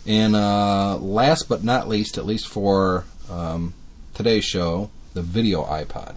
And 0.06 0.36
uh, 0.36 0.98
last 0.98 1.48
but 1.48 1.64
not 1.64 1.88
least, 1.88 2.18
at 2.18 2.26
least 2.26 2.48
for 2.48 3.04
um, 3.30 3.72
today's 4.12 4.44
show, 4.44 4.90
the 5.14 5.22
video 5.22 5.64
iPod. 5.64 6.16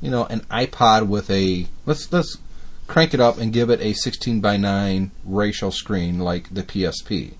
You 0.00 0.10
know, 0.10 0.26
an 0.26 0.40
iPod 0.50 1.08
with 1.08 1.30
a 1.30 1.66
let's 1.86 2.12
let's 2.12 2.38
crank 2.88 3.14
it 3.14 3.20
up 3.20 3.38
and 3.38 3.52
give 3.52 3.70
it 3.70 3.80
a 3.80 3.92
16 3.92 4.40
by 4.40 4.56
9 4.56 5.10
ratio 5.24 5.70
screen 5.70 6.18
like 6.18 6.52
the 6.52 6.62
PSP 6.62 7.34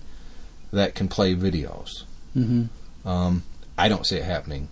that 0.71 0.95
can 0.95 1.07
play 1.09 1.35
videos. 1.35 2.03
Mhm. 2.37 2.69
Um, 3.05 3.43
I 3.77 3.89
don't 3.89 4.05
see 4.05 4.15
it 4.17 4.23
happening. 4.23 4.69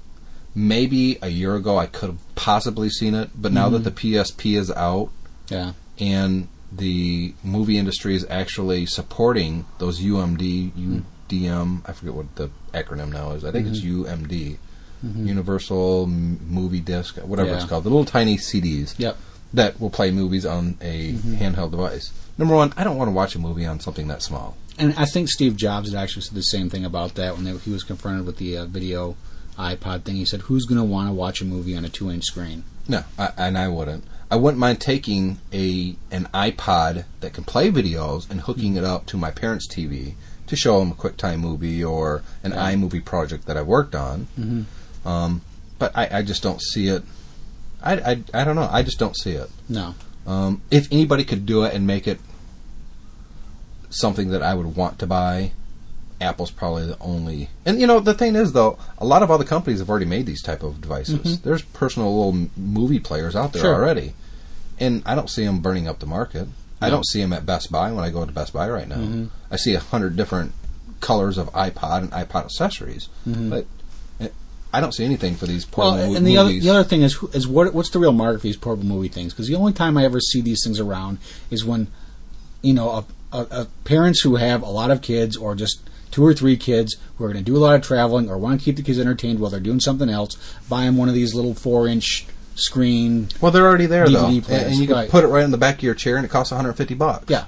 Maybe 0.55 1.17
a 1.21 1.29
year 1.29 1.55
ago 1.55 1.77
I 1.77 1.87
could 1.87 2.09
have 2.09 2.35
possibly 2.35 2.89
seen 2.89 3.13
it, 3.15 3.29
but 3.35 3.51
now 3.51 3.67
Mhm. 3.69 3.71
that 3.73 3.83
the 3.83 3.91
PSP 3.91 4.55
is 4.55 4.71
out, 4.71 5.09
Yeah. 5.49 5.73
and 5.99 6.47
the 6.71 7.33
movie 7.43 7.77
industry 7.77 8.15
is 8.15 8.25
actually 8.29 8.85
supporting 8.85 9.65
those 9.79 9.99
UMD, 10.01 10.71
UDM, 10.75 11.81
I 11.85 11.91
forget 11.93 12.13
what 12.13 12.35
the 12.35 12.49
acronym 12.73 13.11
now 13.11 13.31
is. 13.31 13.43
I 13.43 13.51
think 13.51 13.67
it's 13.67 13.79
Mhm. 13.79 14.05
UMD, 14.05 14.57
Mhm. 15.05 15.27
Universal 15.27 16.03
M- 16.03 16.39
Movie 16.49 16.79
Disc, 16.81 17.17
whatever 17.17 17.53
it's 17.53 17.65
called. 17.65 17.83
The 17.83 17.89
little 17.89 18.05
tiny 18.05 18.37
CDs 18.37 18.95
Yep. 18.97 19.15
That 19.53 19.79
will 19.79 19.89
play 19.89 20.11
movies 20.11 20.45
on 20.45 20.77
a 20.81 21.13
Mhm. 21.13 21.37
handheld 21.39 21.71
device. 21.71 22.11
Number 22.37 22.55
one, 22.55 22.73
I 22.77 22.83
don't 22.83 22.97
want 22.97 23.07
to 23.07 23.13
watch 23.13 23.35
a 23.35 23.39
movie 23.39 23.65
on 23.65 23.79
something 23.79 24.07
that 24.07 24.21
small. 24.21 24.55
And 24.77 24.93
I 24.97 25.05
think 25.05 25.29
Steve 25.29 25.55
Jobs 25.55 25.91
had 25.91 25.99
actually 25.99 26.21
said 26.23 26.35
the 26.35 26.43
same 26.43 26.69
thing 26.69 26.85
about 26.85 27.15
that 27.15 27.35
when 27.35 27.45
they, 27.45 27.57
he 27.57 27.71
was 27.71 27.83
confronted 27.83 28.25
with 28.27 28.37
the 28.37 28.57
uh, 28.57 28.65
video 28.65 29.15
iPod 29.57 30.03
thing. 30.03 30.15
He 30.17 30.25
said, 30.25 30.41
"Who's 30.41 30.65
going 30.65 30.77
to 30.77 30.83
want 30.83 31.09
to 31.09 31.13
watch 31.13 31.41
a 31.41 31.45
movie 31.45 31.75
on 31.75 31.83
a 31.83 31.89
two-inch 31.89 32.25
screen?" 32.25 32.63
No, 32.87 33.03
I, 33.17 33.31
and 33.37 33.57
I 33.57 33.67
wouldn't. 33.69 34.03
I 34.29 34.35
wouldn't 34.35 34.59
mind 34.59 34.79
taking 34.79 35.39
a 35.51 35.95
an 36.11 36.27
iPod 36.33 37.05
that 37.21 37.33
can 37.33 37.43
play 37.43 37.71
videos 37.71 38.29
and 38.29 38.41
hooking 38.41 38.75
it 38.75 38.83
up 38.83 39.05
to 39.07 39.17
my 39.17 39.31
parents' 39.31 39.67
TV 39.67 40.13
to 40.45 40.55
show 40.55 40.79
them 40.79 40.91
a 40.91 40.95
QuickTime 40.95 41.39
movie 41.39 41.83
or 41.83 42.21
an 42.43 42.51
Yeah. 42.51 42.71
iMovie 42.73 43.03
project 43.03 43.45
that 43.47 43.57
I 43.57 43.61
worked 43.63 43.95
on. 43.95 44.27
Mhm. 44.39 44.65
Um, 45.09 45.41
but 45.79 45.91
I, 45.95 46.19
I 46.19 46.21
just 46.21 46.43
don't 46.43 46.61
see 46.61 46.87
it. 46.87 47.03
I, 47.81 47.93
I, 47.93 48.23
I 48.33 48.43
don't 48.43 48.55
know. 48.55 48.67
I 48.71 48.81
just 48.83 48.99
don't 48.99 49.15
see 49.15 49.31
it. 49.31 49.49
No. 49.69 49.95
Um, 50.25 50.61
if 50.71 50.87
anybody 50.91 51.23
could 51.23 51.45
do 51.45 51.63
it 51.63 51.73
and 51.73 51.85
make 51.87 52.07
it 52.07 52.19
something 53.89 54.29
that 54.29 54.43
I 54.43 54.53
would 54.53 54.75
want 54.75 54.99
to 54.99 55.07
buy, 55.07 55.51
Apple's 56.19 56.51
probably 56.51 56.87
the 56.87 56.97
only. 56.99 57.49
And 57.65 57.79
you 57.79 57.87
know, 57.87 57.99
the 57.99 58.13
thing 58.13 58.35
is 58.35 58.51
though, 58.53 58.77
a 58.97 59.05
lot 59.05 59.23
of 59.23 59.31
other 59.31 59.43
companies 59.45 59.79
have 59.79 59.89
already 59.89 60.05
made 60.05 60.25
these 60.25 60.41
type 60.41 60.63
of 60.63 60.81
devices. 60.81 61.19
Mhm. 61.37 61.41
There's 61.43 61.61
personal 61.61 62.09
little 62.15 62.49
movie 62.57 62.99
players 62.99 63.35
out 63.35 63.53
there 63.53 63.61
Sure. 63.61 63.75
already, 63.75 64.13
and 64.79 65.03
I 65.05 65.15
don't 65.15 65.29
see 65.29 65.45
them 65.45 65.59
burning 65.59 65.87
up 65.87 65.99
the 65.99 66.05
market. 66.05 66.47
I 66.81 66.89
don't 66.91 67.07
see 67.07 67.21
them 67.21 67.33
at 67.33 67.43
Best 67.45 67.71
Buy 67.71 67.91
when 67.91 68.03
I 68.03 68.11
go 68.11 68.23
to 68.23 68.31
Best 68.31 68.53
Buy 68.53 68.69
right 68.69 68.87
now. 68.87 68.97
Mhm. 68.97 69.29
I 69.49 69.55
see 69.55 69.73
a 69.73 69.79
hundred 69.79 70.15
different 70.15 70.53
colors 70.99 71.37
of 71.37 71.51
iPod 71.53 71.99
and 71.99 72.11
iPod 72.11 72.45
accessories, 72.45 73.07
Mhm. 73.27 73.49
but 73.49 73.65
I 74.73 74.81
don't 74.81 74.93
see 74.93 75.05
anything 75.05 75.35
for 75.35 75.45
these 75.45 75.65
Well, 75.65 75.91
portable 75.91 76.11
mo- 76.11 76.17
and 76.17 76.27
the 76.27 76.37
other 76.37 76.51
the 76.51 76.69
other 76.69 76.83
thing 76.83 77.01
is 77.01 77.13
who- 77.13 77.29
is 77.33 77.47
what 77.47 77.73
what's 77.73 77.89
the 77.89 77.99
real 77.99 78.11
market 78.11 78.39
for 78.39 78.47
these 78.47 78.57
portable 78.57 78.85
movie 78.87 79.07
things? 79.07 79.33
Because 79.33 79.47
the 79.47 79.55
only 79.55 79.73
time 79.73 79.97
I 79.97 80.03
ever 80.05 80.19
see 80.19 80.41
these 80.41 80.61
things 80.63 80.79
around 80.79 81.17
is 81.49 81.63
when 81.65 81.87
you 82.61 82.73
know 82.73 82.89
a, 82.89 83.05
a, 83.37 83.41
a 83.61 83.67
parents 83.85 84.21
who 84.21 84.35
have 84.35 84.61
a 84.61 84.69
lot 84.69 84.91
of 84.91 85.01
kids 85.01 85.37
or 85.37 85.55
just 85.55 85.79
two 86.11 86.25
or 86.25 86.33
three 86.33 86.57
kids 86.57 86.95
who 87.17 87.23
are 87.25 87.27
going 87.31 87.43
to 87.43 87.51
do 87.51 87.55
a 87.55 87.59
lot 87.59 87.75
of 87.75 87.81
traveling 87.81 88.29
or 88.29 88.37
want 88.37 88.59
to 88.59 88.63
keep 88.65 88.75
the 88.75 88.81
kids 88.81 88.99
entertained 88.99 89.39
while 89.39 89.49
they're 89.51 89.59
doing 89.59 89.79
something 89.79 90.09
else, 90.09 90.35
buy 90.69 90.83
them 90.85 90.97
one 90.97 91.09
of 91.09 91.15
these 91.15 91.33
little 91.35 91.53
four 91.53 91.87
inch 91.87 92.25
screen. 92.55 93.27
Well, 93.41 93.51
they're 93.51 93.65
already 93.67 93.85
there 93.85 94.07
though, 94.09 94.23
DVD 94.25 94.35
and, 94.37 94.43
players. 94.43 94.63
and 94.71 94.75
you 94.75 94.87
can 94.87 94.95
Right. 94.95 95.09
put 95.09 95.23
it 95.23 95.27
right 95.27 95.43
in 95.43 95.51
the 95.51 95.57
back 95.57 95.77
of 95.77 95.83
your 95.83 95.93
chair, 95.95 96.15
and 96.17 96.25
it 96.25 96.29
costs 96.29 96.51
150 96.51 96.93
bucks. 96.95 97.25
Yeah. 97.29 97.45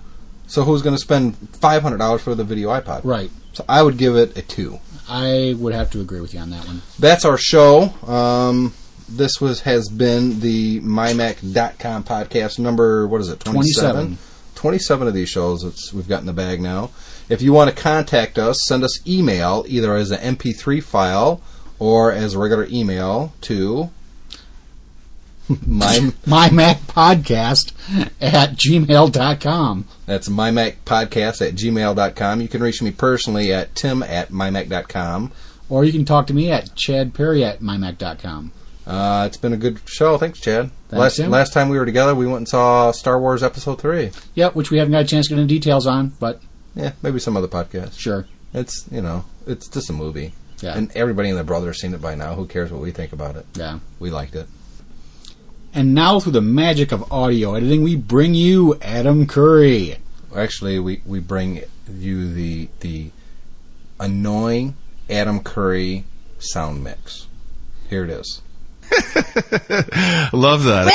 So 0.48 0.64
who's 0.64 0.82
going 0.82 0.96
to 0.96 1.02
spend 1.02 1.36
500 1.54 1.98
dollars 1.98 2.22
for 2.22 2.36
the 2.36 2.44
video 2.44 2.70
iPod? 2.70 3.02
Right. 3.04 3.32
So 3.54 3.64
I 3.68 3.82
would 3.84 3.98
give 3.98 4.16
it 4.16 4.38
a 4.38 4.42
two. 4.42 4.80
I 5.10 5.56
would 5.58 5.74
have 5.74 5.91
to 5.91 6.02
agree 6.02 6.22
with 6.22 6.34
you 6.34 6.39
on 6.39 6.52
that 6.52 6.65
one. 6.65 6.82
That's 7.00 7.26
our 7.26 7.38
show. 7.38 7.93
Um, 8.06 8.74
this 9.10 9.41
was 9.41 9.62
has 9.62 9.89
been 9.89 10.39
the 10.39 10.82
mymac.com 10.82 12.04
podcast 12.04 12.60
number. 12.60 13.08
What 13.08 13.22
is 13.22 13.30
it? 13.30 13.39
27? 13.39 14.17
27 14.56 15.08
of 15.08 15.13
these 15.13 15.30
shows 15.30 15.63
it's, 15.63 15.93
we've 15.93 16.08
got 16.08 16.19
in 16.19 16.26
the 16.26 16.34
bag 16.34 16.62
now. 16.62 16.91
If 17.30 17.41
you 17.41 17.54
want 17.54 17.69
to 17.69 17.82
contact 17.82 18.38
us, 18.38 18.58
send 18.67 18.84
us 18.84 19.08
email 19.08 19.63
either 19.67 19.95
as 19.95 20.12
an 20.12 20.36
MP3 20.36 20.84
file 20.84 21.41
or 21.80 22.12
as 22.12 22.34
a 22.34 22.39
regular 22.39 22.67
email 22.69 23.34
to 23.41 23.89
my 25.66 26.12
My 26.26 26.50
Mac 26.52 26.80
Podcast 26.82 27.72
at 28.22 28.52
gmail.com. 28.56 29.86
That's 30.06 30.30
my 30.30 30.52
Mac 30.52 30.84
podcast 30.86 31.46
at 31.48 31.56
gmail.com. 31.56 32.42
You 32.42 32.48
can 32.48 32.62
reach 32.62 32.82
me 32.82 32.92
personally 32.92 33.52
at 33.54 33.76
tim 33.76 34.04
at 34.04 34.30
mymac.com. 34.30 35.32
Or 35.70 35.86
you 35.86 35.92
can 35.92 36.06
talk 36.06 36.28
to 36.28 36.34
me 36.34 36.52
at 36.52 36.76
Chad 36.76 37.14
Perry 37.14 37.44
at 37.44 37.62
mymac.com. 37.62 38.52
Uh, 38.88 39.26
it's 39.28 39.38
been 39.38 39.54
a 39.54 39.58
good 39.58 39.80
show. 39.86 40.18
Thanks, 40.18 40.40
Chad. 40.40 40.72
Thanks, 40.90 41.00
last, 41.00 41.16
Tim. 41.18 41.30
last 41.30 41.54
time 41.54 41.70
we 41.70 41.78
were 41.78 41.86
together, 41.86 42.16
we 42.16 42.26
went 42.26 42.38
and 42.38 42.48
saw 42.50 42.92
Star 42.92 43.20
Wars 43.20 43.44
Episode 43.44 43.80
3. 43.80 44.10
Yep, 44.34 44.56
which 44.56 44.72
we 44.72 44.80
haven't 44.80 44.94
got 44.94 45.04
a 45.04 45.08
chance 45.08 45.28
to 45.28 45.36
get 45.36 45.40
into 45.42 45.54
details 45.54 45.86
on, 45.86 46.14
but 46.20 46.42
Yeah, 46.74 46.94
maybe 47.04 47.20
some 47.20 47.38
other 47.38 47.48
podcast. 47.48 48.00
Sure. 48.00 48.26
It's, 48.52 48.88
you 48.92 49.02
know, 49.02 49.26
it's 49.46 49.68
just 49.68 49.92
a 49.92 49.94
movie. 49.94 50.34
Yeah. 50.62 50.76
And 50.76 50.92
everybody 50.96 51.30
and 51.30 51.38
their 51.38 51.44
brother 51.44 51.68
has 51.68 51.80
seen 51.80 51.94
it 51.94 52.02
by 52.02 52.16
now. 52.16 52.34
Who 52.34 52.48
cares 52.48 52.72
what 52.72 52.82
we 52.82 52.90
think 52.90 53.14
about 53.14 53.36
it? 53.36 53.46
Yeah. 53.54 53.78
We 54.00 54.10
liked 54.10 54.34
it. 54.36 54.48
And 55.74 55.94
now, 55.94 56.20
through 56.20 56.32
the 56.32 56.42
magic 56.42 56.92
of 56.92 57.12
audio 57.12 57.54
editing, 57.54 57.84
we 57.84 57.96
bring 57.96 58.34
you 58.34 58.76
Adam 58.82 59.28
Curry. 59.28 59.98
Actually, 60.36 60.80
we, 60.80 61.02
we 61.06 61.20
bring 61.20 61.64
you 61.92 62.34
the 62.34 62.70
the 62.80 63.12
annoying 64.00 64.76
Adam 65.10 65.42
Curry 65.42 66.06
sound 66.40 66.84
mix. 66.84 67.28
Here 67.90 68.04
it 68.04 68.10
is. 68.10 68.42
Love 70.34 70.64
that. 70.64 70.88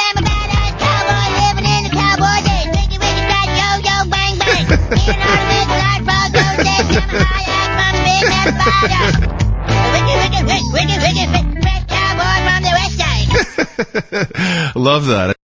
Love 14.75 15.07
that. 15.07 15.37